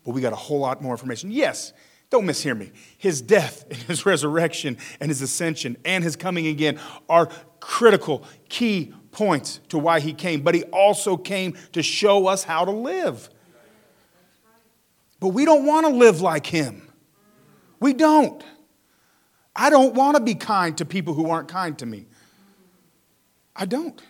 But 0.04 0.12
we 0.12 0.20
got 0.20 0.32
a 0.32 0.36
whole 0.36 0.60
lot 0.60 0.82
more 0.82 0.92
information. 0.92 1.30
Yes, 1.30 1.72
don't 2.10 2.26
mishear 2.26 2.56
me. 2.56 2.72
His 2.96 3.20
death 3.20 3.64
and 3.70 3.78
his 3.78 4.06
resurrection 4.06 4.78
and 5.00 5.10
his 5.10 5.22
ascension 5.22 5.76
and 5.84 6.04
his 6.04 6.16
coming 6.16 6.46
again 6.46 6.78
are 7.08 7.28
critical, 7.64 8.24
key 8.48 8.92
points 9.10 9.60
to 9.70 9.78
why 9.78 10.00
he 10.00 10.12
came. 10.12 10.42
But 10.42 10.54
he 10.54 10.64
also 10.64 11.16
came 11.16 11.56
to 11.72 11.82
show 11.82 12.26
us 12.26 12.44
how 12.44 12.64
to 12.64 12.70
live. 12.70 13.28
But 15.18 15.28
we 15.28 15.44
don't 15.44 15.64
want 15.64 15.86
to 15.86 15.92
live 15.92 16.20
like 16.20 16.46
him. 16.46 16.90
We 17.80 17.94
don't. 17.94 18.42
I 19.56 19.70
don't 19.70 19.94
want 19.94 20.16
to 20.16 20.22
be 20.22 20.34
kind 20.34 20.76
to 20.78 20.84
people 20.84 21.14
who 21.14 21.30
aren't 21.30 21.48
kind 21.48 21.78
to 21.78 21.86
me. 21.86 22.06
I 23.56 23.66
don't 23.66 24.00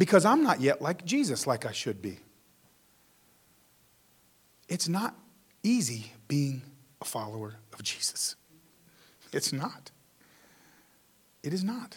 because 0.00 0.24
I'm 0.24 0.42
not 0.42 0.60
yet 0.62 0.80
like 0.80 1.04
Jesus, 1.04 1.46
like 1.46 1.66
I 1.66 1.72
should 1.72 2.00
be. 2.00 2.18
It's 4.66 4.88
not 4.88 5.14
easy 5.62 6.12
being 6.26 6.62
a 7.02 7.04
follower 7.04 7.56
of 7.74 7.82
Jesus. 7.82 8.34
It's 9.30 9.52
not. 9.52 9.90
It 11.42 11.52
is 11.52 11.64
not. 11.64 11.96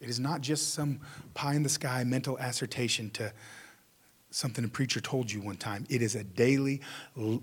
It 0.00 0.08
is 0.08 0.18
not 0.18 0.40
just 0.40 0.74
some 0.74 1.00
pie 1.34 1.54
in 1.54 1.62
the 1.62 1.68
sky 1.68 2.02
mental 2.04 2.36
assertion 2.38 3.10
to 3.10 3.32
something 4.30 4.64
a 4.64 4.68
preacher 4.68 5.00
told 5.00 5.30
you 5.30 5.40
one 5.40 5.56
time. 5.56 5.86
It 5.88 6.02
is 6.02 6.14
a 6.14 6.24
daily 6.24 6.80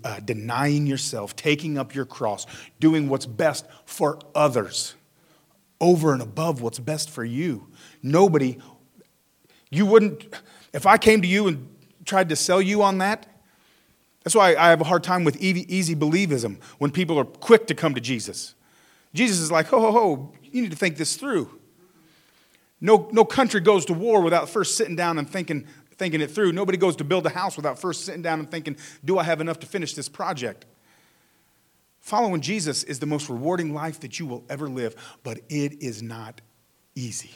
uh, 0.04 0.20
denying 0.20 0.86
yourself, 0.86 1.36
taking 1.36 1.78
up 1.78 1.94
your 1.94 2.04
cross, 2.04 2.46
doing 2.80 3.08
what's 3.08 3.26
best 3.26 3.66
for 3.86 4.18
others 4.34 4.94
over 5.80 6.12
and 6.12 6.20
above 6.20 6.60
what's 6.60 6.78
best 6.78 7.08
for 7.08 7.24
you. 7.24 7.68
Nobody 8.02 8.58
you 9.70 9.86
wouldn't, 9.86 10.34
if 10.72 10.84
I 10.84 10.98
came 10.98 11.22
to 11.22 11.28
you 11.28 11.46
and 11.46 11.68
tried 12.04 12.28
to 12.30 12.36
sell 12.36 12.60
you 12.60 12.82
on 12.82 12.98
that, 12.98 13.26
that's 14.24 14.34
why 14.34 14.54
I 14.56 14.68
have 14.68 14.80
a 14.80 14.84
hard 14.84 15.02
time 15.02 15.24
with 15.24 15.36
easy 15.40 15.94
believism 15.94 16.60
when 16.78 16.90
people 16.90 17.18
are 17.18 17.24
quick 17.24 17.66
to 17.68 17.74
come 17.74 17.94
to 17.94 18.00
Jesus. 18.00 18.54
Jesus 19.14 19.38
is 19.38 19.50
like, 19.50 19.66
ho, 19.66 19.80
ho, 19.80 19.92
ho, 19.92 20.32
you 20.52 20.62
need 20.62 20.70
to 20.70 20.76
think 20.76 20.96
this 20.96 21.16
through. 21.16 21.50
No, 22.80 23.08
no 23.12 23.24
country 23.24 23.60
goes 23.60 23.84
to 23.86 23.92
war 23.92 24.22
without 24.22 24.48
first 24.48 24.76
sitting 24.76 24.96
down 24.96 25.18
and 25.18 25.28
thinking, 25.28 25.66
thinking 25.96 26.20
it 26.20 26.30
through. 26.30 26.52
Nobody 26.52 26.78
goes 26.78 26.96
to 26.96 27.04
build 27.04 27.26
a 27.26 27.30
house 27.30 27.56
without 27.56 27.78
first 27.78 28.04
sitting 28.04 28.22
down 28.22 28.38
and 28.40 28.50
thinking, 28.50 28.76
do 29.04 29.18
I 29.18 29.24
have 29.24 29.40
enough 29.40 29.58
to 29.60 29.66
finish 29.66 29.94
this 29.94 30.08
project? 30.08 30.64
Following 32.00 32.40
Jesus 32.40 32.82
is 32.82 32.98
the 32.98 33.06
most 33.06 33.28
rewarding 33.28 33.74
life 33.74 34.00
that 34.00 34.18
you 34.18 34.26
will 34.26 34.44
ever 34.48 34.68
live, 34.68 34.96
but 35.22 35.40
it 35.50 35.82
is 35.82 36.02
not 36.02 36.40
easy. 36.94 37.32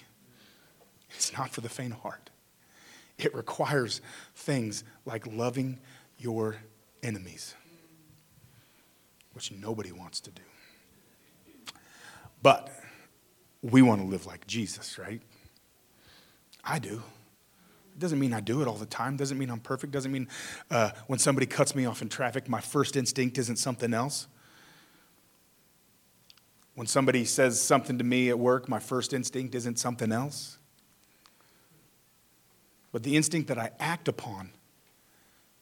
It's 1.11 1.37
not 1.37 1.50
for 1.50 1.61
the 1.61 1.68
faint 1.68 1.92
of 1.92 2.00
heart. 2.00 2.31
It 3.18 3.35
requires 3.35 4.00
things 4.35 4.83
like 5.05 5.27
loving 5.27 5.79
your 6.18 6.57
enemies, 7.03 7.55
which 9.35 9.53
nobody 9.53 9.92
wants 9.92 10.20
to 10.20 10.31
do. 10.31 10.42
But 12.42 12.70
we 13.64 13.83
want 13.83 14.00
to 14.00 14.07
live 14.07 14.27
like 14.27 14.46
Jesus, 14.46 14.98
right? 14.98 15.20
I 16.62 16.79
do. 16.79 17.03
It 17.94 17.98
doesn't 17.98 18.20
mean 18.20 18.33
I 18.33 18.40
do 18.40 18.62
it 18.62 18.68
all 18.68 18.77
the 18.77 18.87
time. 18.87 19.16
Doesn't 19.16 19.38
mean 19.38 19.50
I'm 19.50 19.61
perfect. 19.61 19.92
Doesn't 19.92 20.12
mean 20.12 20.29
uh, 20.70 20.90
when 21.09 21.18
somebody 21.18 21.46
cuts 21.46 21.74
me 21.74 21.87
off 21.87 22.03
in 22.03 22.09
traffic, 22.09 22.48
my 22.48 22.61
first 22.61 22.96
instinct 22.96 23.38
isn't 23.38 23.57
something 23.57 23.92
else. 23.92 24.29
When 26.77 26.87
somebody 26.87 27.24
says 27.24 27.61
something 27.61 27.98
to 27.98 28.05
me 28.05 28.29
at 28.29 28.38
work, 28.38 28.68
my 28.68 28.79
first 28.79 29.12
instinct 29.12 29.55
isn't 29.57 29.79
something 29.79 30.12
else 30.12 30.59
but 32.94 33.03
the 33.03 33.16
instinct 33.16 33.48
that 33.48 33.59
I 33.59 33.72
act 33.81 34.07
upon 34.07 34.50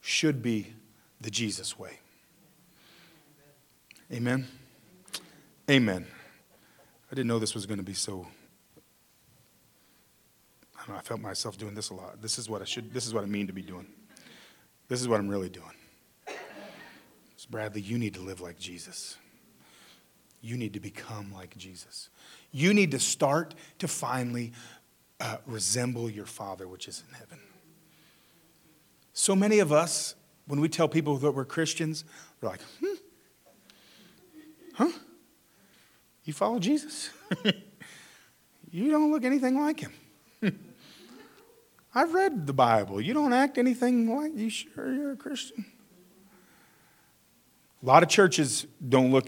should 0.01 0.43
be 0.43 0.75
the 1.19 1.31
Jesus 1.31 1.79
way. 1.79 1.97
Amen. 4.11 4.47
Amen. 5.67 6.05
I 7.13 7.15
didn't 7.15 7.27
know 7.27 7.37
this 7.37 7.53
was 7.53 7.67
going 7.67 7.77
to 7.77 7.83
be 7.83 7.93
so. 7.93 8.25
I, 10.75 10.91
know, 10.91 10.97
I 10.97 11.01
felt 11.01 11.21
myself 11.21 11.59
doing 11.59 11.75
this 11.75 11.91
a 11.91 11.93
lot. 11.93 12.19
This 12.23 12.39
is 12.39 12.49
what 12.49 12.63
I 12.63 12.65
should. 12.65 12.91
This 12.91 13.05
is 13.05 13.13
what 13.13 13.23
I 13.23 13.27
mean 13.27 13.45
to 13.45 13.53
be 13.53 13.61
doing. 13.61 13.85
This 14.87 14.99
is 14.99 15.07
what 15.07 15.19
I'm 15.19 15.27
really 15.27 15.49
doing. 15.49 15.75
So 16.25 17.47
Bradley, 17.51 17.81
you 17.81 17.99
need 17.99 18.15
to 18.15 18.21
live 18.21 18.41
like 18.41 18.57
Jesus. 18.57 19.15
You 20.41 20.57
need 20.57 20.73
to 20.73 20.79
become 20.79 21.31
like 21.31 21.55
Jesus. 21.55 22.09
You 22.51 22.73
need 22.73 22.89
to 22.89 22.99
start 22.99 23.53
to 23.77 23.87
finally 23.87 24.51
uh, 25.19 25.37
resemble 25.45 26.09
your 26.09 26.25
Father 26.25 26.67
which 26.67 26.87
is 26.87 27.03
in 27.07 27.13
heaven. 27.13 27.37
So 29.13 29.35
many 29.35 29.59
of 29.59 29.71
us, 29.71 30.15
when 30.47 30.59
we 30.59 30.67
tell 30.67 30.87
people 30.87 31.17
that 31.17 31.29
we're 31.29 31.45
Christians, 31.45 32.05
they're 32.41 32.49
like, 32.49 32.61
hmm, 32.79 32.95
huh? 34.73 34.89
You 36.23 36.33
follow 36.33 36.59
Jesus? 36.59 37.09
you 38.71 38.89
don't 38.89 39.11
look 39.11 39.23
anything 39.23 39.59
like 39.59 39.79
him. 39.79 39.93
I've 41.95 42.13
read 42.13 42.47
the 42.47 42.53
Bible. 42.53 43.01
You 43.01 43.13
don't 43.13 43.33
act 43.33 43.57
anything 43.57 44.13
like 44.15 44.35
you 44.35 44.49
sure 44.49 44.93
you're 44.93 45.11
a 45.11 45.17
Christian? 45.17 45.65
A 47.81 47.85
lot 47.85 48.01
of 48.01 48.09
churches 48.09 48.65
don't 48.87 49.11
look 49.11 49.27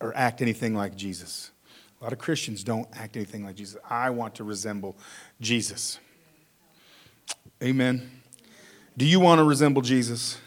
or 0.00 0.14
act 0.14 0.42
anything 0.42 0.74
like 0.74 0.94
Jesus. 0.94 1.50
A 2.00 2.04
lot 2.04 2.12
of 2.12 2.18
Christians 2.18 2.62
don't 2.62 2.86
act 2.94 3.16
anything 3.16 3.44
like 3.44 3.56
Jesus. 3.56 3.80
I 3.88 4.10
want 4.10 4.34
to 4.36 4.44
resemble 4.44 4.96
Jesus. 5.40 5.98
Amen. 7.62 8.10
Do 8.96 9.06
you 9.06 9.18
want 9.18 9.38
to 9.38 9.44
resemble 9.44 9.80
Jesus, 9.80 10.38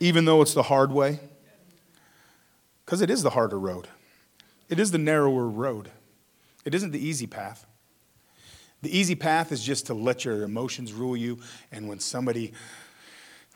even 0.00 0.24
though 0.24 0.40
it's 0.40 0.54
the 0.54 0.62
hard 0.62 0.90
way? 0.90 1.20
Because 2.84 3.02
it 3.02 3.10
is 3.10 3.22
the 3.22 3.30
harder 3.30 3.58
road, 3.58 3.88
it 4.72 4.80
is 4.80 4.90
the 4.90 4.96
narrower 4.96 5.46
road, 5.48 5.90
it 6.64 6.74
isn't 6.74 6.92
the 6.92 7.06
easy 7.06 7.26
path. 7.26 7.66
The 8.80 8.96
easy 8.96 9.14
path 9.14 9.52
is 9.52 9.62
just 9.62 9.86
to 9.86 9.94
let 9.94 10.24
your 10.24 10.44
emotions 10.44 10.94
rule 10.94 11.14
you, 11.14 11.40
and 11.70 11.88
when 11.88 12.00
somebody 12.00 12.54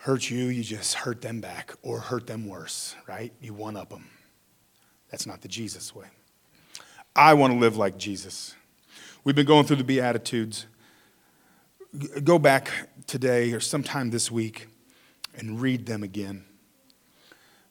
hurts 0.00 0.30
you, 0.30 0.44
you 0.48 0.62
just 0.62 0.92
hurt 0.92 1.22
them 1.22 1.40
back 1.40 1.72
or 1.80 2.00
hurt 2.00 2.26
them 2.26 2.46
worse, 2.46 2.94
right? 3.08 3.32
You 3.40 3.54
one 3.54 3.78
up 3.78 3.88
them. 3.88 4.10
That's 5.10 5.26
not 5.26 5.40
the 5.40 5.48
Jesus 5.48 5.94
way. 5.94 6.04
I 7.16 7.32
want 7.32 7.54
to 7.54 7.58
live 7.58 7.78
like 7.78 7.96
Jesus. 7.96 8.54
We've 9.24 9.34
been 9.34 9.46
going 9.46 9.64
through 9.64 9.76
the 9.76 9.84
Beatitudes. 9.84 10.66
Go 12.22 12.38
back 12.38 12.70
today 13.06 13.52
or 13.52 13.60
sometime 13.60 14.10
this 14.10 14.30
week 14.30 14.66
and 15.34 15.62
read 15.62 15.86
them 15.86 16.02
again 16.02 16.44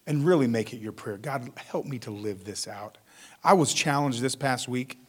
and 0.07 0.25
really 0.25 0.47
make 0.47 0.73
it 0.73 0.77
your 0.77 0.93
prayer. 0.93 1.17
God, 1.17 1.51
help 1.55 1.85
me 1.85 1.99
to 1.99 2.11
live 2.11 2.43
this 2.43 2.67
out. 2.67 2.97
I 3.45 3.53
was 3.53 3.75
challenged 3.75 4.21
this 4.21 4.35
past 4.35 4.67
week. 4.67 4.99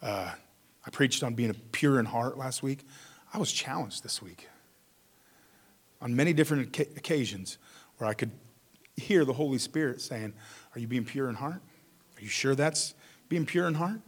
Uh, 0.00 0.32
I 0.86 0.90
preached 0.90 1.22
on 1.22 1.34
being 1.34 1.54
pure 1.72 2.00
in 2.00 2.06
heart 2.06 2.38
last 2.38 2.62
week. 2.62 2.86
I 3.34 3.38
was 3.38 3.52
challenged 3.52 4.02
this 4.02 4.22
week 4.22 4.48
on 6.00 6.16
many 6.16 6.32
different 6.32 6.78
occasions 6.78 7.58
where 7.98 8.08
I 8.08 8.14
could 8.14 8.30
hear 8.96 9.26
the 9.26 9.34
Holy 9.34 9.58
Spirit 9.58 10.00
saying, 10.00 10.32
Are 10.74 10.80
you 10.80 10.86
being 10.86 11.04
pure 11.04 11.28
in 11.28 11.34
heart? 11.34 11.60
Are 12.16 12.22
you 12.22 12.28
sure 12.28 12.54
that's 12.54 12.94
being 13.28 13.44
pure 13.44 13.66
in 13.66 13.74
heart? 13.74 14.00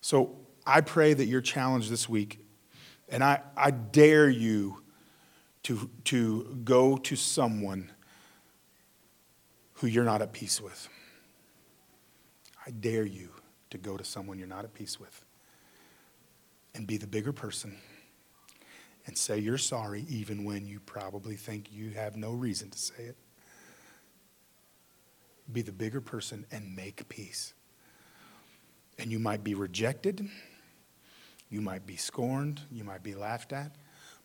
So 0.00 0.36
I 0.66 0.80
pray 0.80 1.14
that 1.14 1.26
you're 1.26 1.40
challenged 1.40 1.88
this 1.88 2.08
week, 2.08 2.44
and 3.08 3.22
I, 3.22 3.42
I 3.56 3.70
dare 3.70 4.28
you 4.28 4.82
to, 5.64 5.88
to 6.06 6.58
go 6.64 6.96
to 6.96 7.14
someone 7.14 7.92
who 9.74 9.86
you're 9.86 10.04
not 10.04 10.20
at 10.20 10.32
peace 10.32 10.60
with. 10.60 10.88
I 12.70 12.72
dare 12.72 13.04
you 13.04 13.30
to 13.70 13.78
go 13.78 13.96
to 13.96 14.04
someone 14.04 14.38
you're 14.38 14.46
not 14.46 14.62
at 14.62 14.72
peace 14.72 15.00
with 15.00 15.24
and 16.72 16.86
be 16.86 16.98
the 16.98 17.06
bigger 17.08 17.32
person 17.32 17.76
and 19.06 19.18
say 19.18 19.40
you're 19.40 19.58
sorry 19.58 20.04
even 20.08 20.44
when 20.44 20.66
you 20.66 20.78
probably 20.78 21.34
think 21.34 21.72
you 21.72 21.90
have 21.90 22.14
no 22.14 22.30
reason 22.30 22.70
to 22.70 22.78
say 22.78 23.02
it. 23.02 23.16
Be 25.52 25.62
the 25.62 25.72
bigger 25.72 26.00
person 26.00 26.46
and 26.52 26.76
make 26.76 27.08
peace. 27.08 27.54
And 29.00 29.10
you 29.10 29.18
might 29.18 29.42
be 29.42 29.56
rejected, 29.56 30.28
you 31.48 31.60
might 31.60 31.86
be 31.86 31.96
scorned, 31.96 32.60
you 32.70 32.84
might 32.84 33.02
be 33.02 33.16
laughed 33.16 33.52
at, 33.52 33.74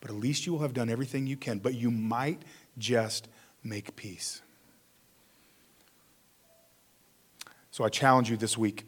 but 0.02 0.12
at 0.12 0.18
least 0.18 0.46
you 0.46 0.54
will 0.54 0.60
have 0.60 0.76
done 0.76 0.92
everything 0.92 1.26
you 1.26 1.38
can. 1.38 1.58
But 1.58 1.74
you 1.74 1.90
might 1.90 2.44
just 2.78 3.28
make 3.64 3.96
peace. 3.96 4.44
So 7.76 7.84
I 7.84 7.90
challenge 7.90 8.30
you 8.30 8.38
this 8.38 8.58
week. 8.58 8.86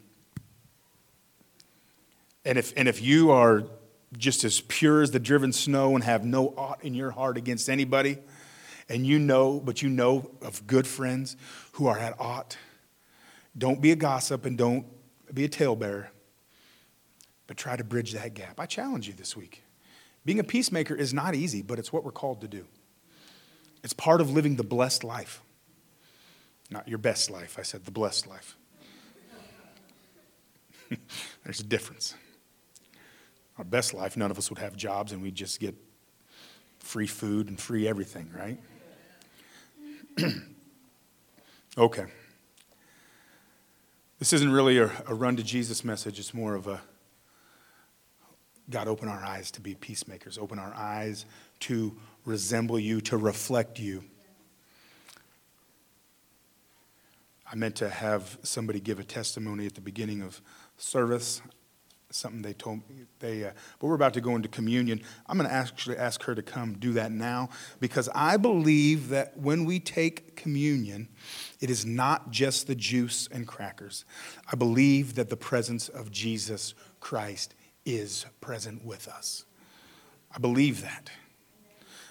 And 2.46 2.56
if, 2.56 2.72
and 2.74 2.88
if 2.88 3.02
you 3.02 3.30
are 3.32 3.64
just 4.16 4.44
as 4.44 4.62
pure 4.62 5.02
as 5.02 5.10
the 5.10 5.18
driven 5.18 5.52
snow 5.52 5.94
and 5.94 6.02
have 6.02 6.24
no 6.24 6.54
aught 6.56 6.82
in 6.82 6.94
your 6.94 7.10
heart 7.10 7.36
against 7.36 7.68
anybody, 7.68 8.16
and 8.88 9.06
you 9.06 9.18
know, 9.18 9.60
but 9.60 9.82
you 9.82 9.90
know 9.90 10.30
of 10.40 10.66
good 10.66 10.86
friends 10.86 11.36
who 11.72 11.86
are 11.86 11.98
at 11.98 12.18
aught, 12.18 12.56
don't 13.58 13.82
be 13.82 13.92
a 13.92 13.94
gossip 13.94 14.46
and 14.46 14.56
don't 14.56 14.86
be 15.34 15.44
a 15.44 15.50
talebearer, 15.50 16.08
but 17.46 17.58
try 17.58 17.76
to 17.76 17.84
bridge 17.84 18.12
that 18.14 18.32
gap. 18.32 18.58
I 18.58 18.64
challenge 18.64 19.06
you 19.06 19.12
this 19.12 19.36
week. 19.36 19.64
Being 20.24 20.38
a 20.38 20.44
peacemaker 20.44 20.94
is 20.94 21.12
not 21.12 21.34
easy, 21.34 21.60
but 21.60 21.78
it's 21.78 21.92
what 21.92 22.04
we're 22.04 22.10
called 22.10 22.40
to 22.40 22.48
do. 22.48 22.64
It's 23.84 23.92
part 23.92 24.22
of 24.22 24.30
living 24.30 24.56
the 24.56 24.64
blessed 24.64 25.04
life. 25.04 25.42
Not 26.70 26.88
your 26.88 26.96
best 26.96 27.30
life, 27.30 27.58
I 27.58 27.62
said 27.62 27.84
the 27.84 27.90
blessed 27.90 28.26
life. 28.26 28.56
There's 31.44 31.60
a 31.60 31.64
difference. 31.64 32.14
Our 33.58 33.64
best 33.64 33.94
life, 33.94 34.16
none 34.16 34.30
of 34.30 34.38
us 34.38 34.50
would 34.50 34.58
have 34.58 34.76
jobs 34.76 35.12
and 35.12 35.22
we'd 35.22 35.34
just 35.34 35.60
get 35.60 35.74
free 36.78 37.06
food 37.06 37.48
and 37.48 37.60
free 37.60 37.88
everything, 37.88 38.30
right? 38.36 38.58
okay. 41.78 42.04
This 44.18 44.32
isn't 44.32 44.50
really 44.50 44.78
a, 44.78 44.90
a, 45.06 45.14
run 45.14 45.36
to 45.36 45.42
Jesus 45.42 45.84
message, 45.84 46.18
it's 46.18 46.34
more 46.34 46.54
of 46.54 46.66
a 46.66 46.80
God, 48.70 48.86
open 48.86 49.08
our 49.08 49.24
eyes 49.24 49.50
to 49.52 49.60
be 49.60 49.74
peacemakers, 49.74 50.36
open 50.36 50.58
our 50.58 50.74
eyes 50.74 51.24
to 51.60 51.96
resemble 52.24 52.78
you, 52.78 53.00
to 53.02 53.16
reflect 53.16 53.78
you. 53.78 54.04
I 57.50 57.56
meant 57.56 57.76
to 57.76 57.88
have 57.88 58.38
somebody 58.42 58.78
give 58.78 58.98
a 58.98 59.04
testimony 59.04 59.64
at 59.64 59.74
the 59.74 59.80
beginning 59.80 60.20
of 60.20 60.42
service 60.78 61.42
something 62.10 62.40
they 62.40 62.54
told 62.54 62.78
me 62.88 63.04
they 63.18 63.44
uh, 63.44 63.50
but 63.78 63.86
we're 63.86 63.94
about 63.94 64.14
to 64.14 64.20
go 64.20 64.34
into 64.34 64.48
communion. 64.48 65.02
I'm 65.26 65.36
going 65.36 65.48
to 65.48 65.54
actually 65.54 65.96
ask 65.96 66.22
her 66.22 66.34
to 66.34 66.42
come 66.42 66.74
do 66.74 66.92
that 66.94 67.12
now 67.12 67.50
because 67.80 68.08
i 68.14 68.36
believe 68.36 69.10
that 69.10 69.36
when 69.36 69.64
we 69.64 69.78
take 69.78 70.36
communion 70.36 71.08
it 71.60 71.70
is 71.70 71.84
not 71.84 72.30
just 72.30 72.66
the 72.66 72.74
juice 72.74 73.28
and 73.30 73.46
crackers. 73.46 74.04
I 74.50 74.56
believe 74.56 75.16
that 75.16 75.28
the 75.28 75.36
presence 75.36 75.88
of 75.88 76.10
jesus 76.10 76.74
christ 77.00 77.54
is 77.84 78.26
present 78.40 78.84
with 78.84 79.08
us. 79.08 79.44
I 80.34 80.38
believe 80.38 80.82
that. 80.82 81.10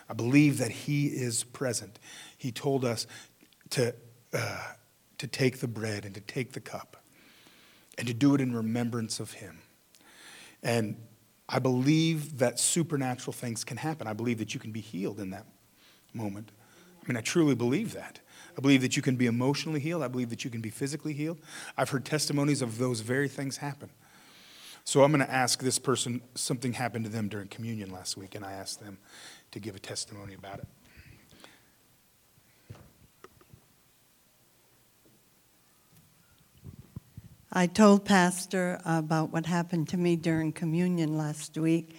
I 0.10 0.14
believe 0.14 0.58
that 0.60 0.72
he 0.72 1.08
is 1.08 1.44
present. 1.44 2.00
He 2.38 2.52
told 2.52 2.86
us 2.86 3.08
to 3.72 3.96
uh, 4.34 4.64
to 5.18 5.28
take 5.28 5.60
the 5.60 5.68
bread 5.68 6.06
and 6.06 6.14
to 6.14 6.22
take 6.22 6.52
the 6.52 6.60
cup 6.60 6.98
and 7.98 8.08
to 8.08 8.14
do 8.14 8.36
it 8.36 8.42
in 8.42 8.56
remembrance 8.56 9.20
of 9.20 9.34
him 9.34 9.60
and 10.64 10.98
I 11.50 11.60
believe 11.60 12.40
that 12.40 12.60
supernatural 12.60 13.34
things 13.34 13.64
can 13.64 13.78
happen. 13.78 14.08
I 14.08 14.14
believe 14.14 14.40
that 14.40 14.54
you 14.54 14.60
can 14.60 14.72
be 14.72 14.82
healed 14.82 15.20
in 15.20 15.30
that 15.30 15.46
moment. 16.14 16.52
I 17.02 17.08
mean, 17.08 17.16
I 17.18 17.22
truly 17.22 17.56
believe 17.56 17.94
that. 17.94 18.20
I 18.58 18.62
believe 18.62 18.82
that 18.82 18.98
you 18.98 19.02
can 19.02 19.16
be 19.16 19.28
emotionally 19.28 19.80
healed. 19.80 20.04
I 20.04 20.08
believe 20.08 20.30
that 20.30 20.44
you 20.44 20.50
can 20.50 20.62
be 20.62 20.70
physically 20.70 21.14
healed. 21.14 21.40
I've 21.78 21.90
heard 21.90 22.04
testimonies 22.04 22.62
of 22.62 22.80
those 22.80 23.00
very 23.00 23.30
things 23.30 23.58
happen. 23.58 23.90
So 24.84 25.04
I'm 25.04 25.12
going 25.12 25.26
to 25.26 25.32
ask 25.32 25.62
this 25.62 25.80
person 25.80 26.22
something 26.36 26.74
happened 26.74 27.06
to 27.06 27.12
them 27.12 27.30
during 27.30 27.48
communion 27.48 27.92
last 27.92 28.18
week, 28.18 28.36
and 28.36 28.44
I 28.44 28.54
asked 28.54 28.82
them 28.82 28.98
to 29.52 29.60
give 29.60 29.76
a 29.76 29.80
testimony 29.80 30.34
about 30.34 30.60
it. 30.60 30.68
I 37.52 37.66
told 37.66 38.04
Pastor 38.04 38.82
about 38.84 39.32
what 39.32 39.46
happened 39.46 39.88
to 39.90 39.98
me 39.98 40.18
during 40.18 40.52
communion 40.52 41.18
last 41.18 41.58
week, 41.58 41.96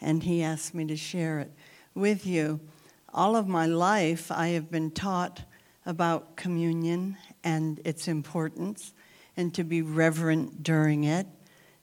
and 0.00 0.24
he 0.24 0.42
asked 0.42 0.74
me 0.74 0.86
to 0.86 0.96
share 0.96 1.38
it 1.38 1.52
with 1.94 2.26
you. 2.26 2.58
All 3.14 3.36
of 3.36 3.46
my 3.46 3.64
life, 3.64 4.32
I 4.32 4.48
have 4.48 4.72
been 4.72 4.90
taught 4.90 5.42
about 5.86 6.36
communion 6.36 7.16
and 7.44 7.80
its 7.84 8.08
importance 8.08 8.92
and 9.36 9.54
to 9.54 9.62
be 9.62 9.82
reverent 9.82 10.64
during 10.64 11.04
it. 11.04 11.28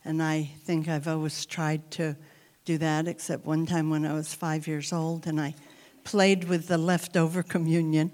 And 0.03 0.21
I 0.21 0.51
think 0.65 0.89
I've 0.89 1.07
always 1.07 1.45
tried 1.45 1.89
to 1.91 2.17
do 2.65 2.77
that, 2.79 3.07
except 3.07 3.45
one 3.45 3.65
time 3.65 3.89
when 3.89 4.05
I 4.05 4.11
was 4.11 4.33
five 4.33 4.67
years 4.67 4.91
old 4.91 5.25
and 5.25 5.39
I 5.39 5.55
played 6.03 6.43
with 6.43 6.67
the 6.67 6.77
leftover 6.77 7.43
communion 7.43 8.11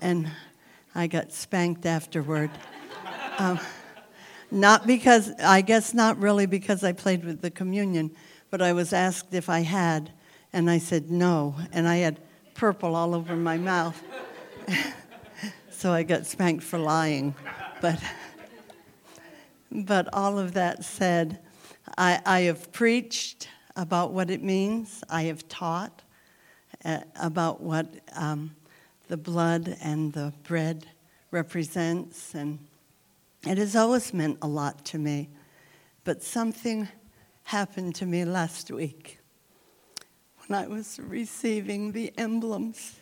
and 0.00 0.30
I 0.94 1.06
got 1.06 1.32
spanked 1.32 1.84
afterward. 1.84 2.50
Um, 3.38 3.60
not 4.50 4.86
because, 4.86 5.32
I 5.40 5.60
guess 5.60 5.94
not 5.94 6.18
really 6.18 6.46
because 6.46 6.84
I 6.84 6.92
played 6.92 7.24
with 7.24 7.40
the 7.40 7.50
communion, 7.50 8.10
but 8.50 8.62
I 8.62 8.72
was 8.72 8.92
asked 8.92 9.34
if 9.34 9.48
I 9.48 9.60
had, 9.60 10.12
and 10.52 10.70
I 10.70 10.78
said 10.78 11.10
no, 11.10 11.56
and 11.72 11.88
I 11.88 11.96
had 11.96 12.20
purple 12.54 12.94
all 12.94 13.14
over 13.14 13.36
my 13.36 13.58
mouth. 13.58 14.00
so 15.70 15.92
I 15.92 16.02
got 16.02 16.26
spanked 16.26 16.64
for 16.64 16.78
lying. 16.78 17.34
But, 17.80 18.02
but 19.70 20.08
all 20.12 20.38
of 20.38 20.54
that 20.54 20.84
said, 20.84 21.40
I, 21.98 22.20
I 22.24 22.40
have 22.40 22.72
preached 22.72 23.48
about 23.76 24.12
what 24.12 24.30
it 24.30 24.42
means, 24.42 25.04
I 25.10 25.24
have 25.24 25.46
taught 25.48 26.02
uh, 26.84 27.00
about 27.20 27.60
what 27.60 27.86
um, 28.14 28.54
the 29.08 29.16
blood 29.16 29.76
and 29.82 30.12
the 30.12 30.32
bread 30.44 30.86
represents, 31.30 32.34
and 32.34 32.58
it 33.46 33.58
has 33.58 33.76
always 33.76 34.12
meant 34.12 34.38
a 34.42 34.48
lot 34.48 34.84
to 34.86 34.98
me, 34.98 35.30
but 36.04 36.22
something 36.22 36.88
happened 37.44 37.94
to 37.96 38.06
me 38.06 38.24
last 38.24 38.70
week 38.70 39.18
when 40.46 40.58
I 40.58 40.66
was 40.66 40.98
receiving 40.98 41.92
the 41.92 42.12
emblems 42.18 42.96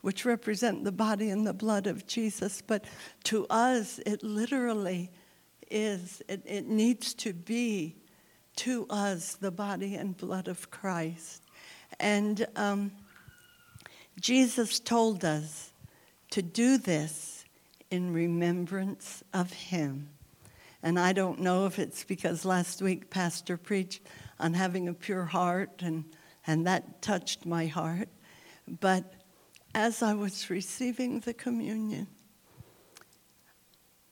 which 0.00 0.24
represent 0.24 0.84
the 0.84 0.92
body 0.92 1.30
and 1.30 1.46
the 1.46 1.52
blood 1.52 1.86
of 1.86 2.06
Jesus. 2.06 2.62
But 2.66 2.84
to 3.24 3.46
us, 3.48 3.98
it 4.06 4.22
literally 4.22 5.10
is, 5.70 6.22
it, 6.28 6.42
it 6.46 6.66
needs 6.66 7.14
to 7.14 7.32
be 7.32 7.96
to 8.56 8.86
us 8.90 9.34
the 9.34 9.50
body 9.50 9.94
and 9.94 10.16
blood 10.16 10.48
of 10.48 10.70
Christ. 10.70 11.42
And 11.98 12.46
um, 12.56 12.92
Jesus 14.20 14.80
told 14.80 15.24
us 15.24 15.72
to 16.30 16.42
do 16.42 16.78
this 16.78 17.39
in 17.90 18.12
remembrance 18.12 19.22
of 19.32 19.52
him. 19.52 20.08
And 20.82 20.98
I 20.98 21.12
don't 21.12 21.40
know 21.40 21.66
if 21.66 21.78
it's 21.78 22.04
because 22.04 22.44
last 22.44 22.80
week 22.80 23.10
Pastor 23.10 23.56
preached 23.56 24.00
on 24.38 24.54
having 24.54 24.88
a 24.88 24.94
pure 24.94 25.26
heart, 25.26 25.82
and, 25.82 26.04
and 26.46 26.66
that 26.66 27.02
touched 27.02 27.44
my 27.44 27.66
heart. 27.66 28.08
But 28.66 29.12
as 29.74 30.02
I 30.02 30.14
was 30.14 30.48
receiving 30.48 31.20
the 31.20 31.34
communion, 31.34 32.06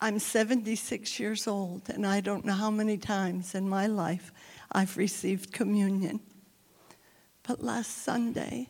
I'm 0.01 0.19
76 0.19 1.19
years 1.19 1.49
old, 1.49 1.89
and 1.89 2.07
I 2.07 2.21
don't 2.21 2.45
know 2.45 2.53
how 2.53 2.71
many 2.71 2.99
times 2.99 3.55
in 3.55 3.69
my 3.69 3.87
life 3.87 4.33
I've 4.71 4.97
received 4.97 5.53
communion. 5.53 6.21
But 7.43 7.65
last 7.65 8.05
Sunday, 8.05 8.69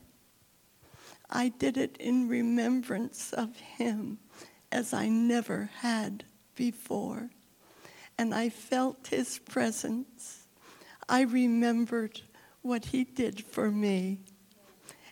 I 1.28 1.48
did 1.48 1.76
it 1.76 1.96
in 1.98 2.28
remembrance 2.28 3.32
of 3.32 3.56
him 3.56 4.18
as 4.71 4.93
I 4.93 5.09
never 5.09 5.71
had 5.81 6.25
before. 6.55 7.31
And 8.19 8.35
I 8.35 8.49
felt 8.49 9.09
his 9.09 9.39
presence. 9.39 10.47
I 11.09 11.23
remembered 11.23 12.21
what 12.62 12.87
he 12.87 13.05
did 13.05 13.45
for 13.45 13.71
me. 13.71 14.19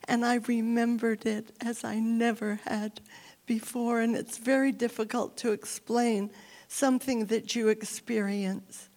And 0.09 0.25
I 0.25 0.37
remembered 0.37 1.27
it 1.27 1.53
as 1.61 1.85
I 1.85 1.99
never 1.99 2.61
had 2.65 3.01
before. 3.47 4.01
And 4.01 4.17
it's 4.17 4.39
very 4.39 4.73
difficult 4.73 5.37
to 5.39 5.53
explain 5.53 6.31
something 6.69 7.27
that 7.27 7.55
you 7.55 7.69
experience. 7.69 8.89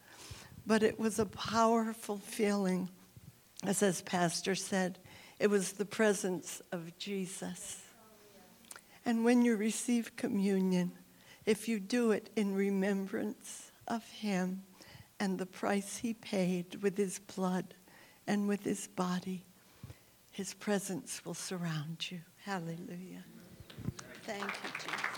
But 0.66 0.84
it 0.84 1.00
was 1.00 1.20
a 1.20 1.26
powerful 1.26 2.18
feeling. 2.18 2.90
As 3.64 3.80
his 3.80 4.02
pastor 4.02 4.56
said, 4.56 5.00
it 5.40 5.50
was 5.50 5.74
the 5.74 5.86
presence 5.86 6.62
of 6.72 6.98
Jesus. 6.98 7.82
And 9.06 9.24
when 9.24 9.42
you 9.42 9.56
receive 9.56 10.16
communion, 10.16 10.92
if 11.46 11.68
you 11.68 11.80
do 11.80 12.12
it 12.12 12.30
in 12.36 12.54
remembrance 12.54 13.72
of 13.88 14.08
him 14.10 14.64
and 15.20 15.38
the 15.38 15.46
price 15.46 15.98
he 15.98 16.14
paid 16.14 16.82
with 16.82 16.98
his 16.98 17.20
blood 17.20 17.74
and 18.28 18.48
with 18.48 18.64
his 18.64 18.88
body, 18.88 19.44
his 20.32 20.54
presence 20.54 21.26
will 21.26 21.34
surround 21.34 22.12
you. 22.12 22.20
Hallelujah. 22.46 23.24
Thank 24.24 24.44
you, 24.44 24.70
Jesus. 24.78 25.09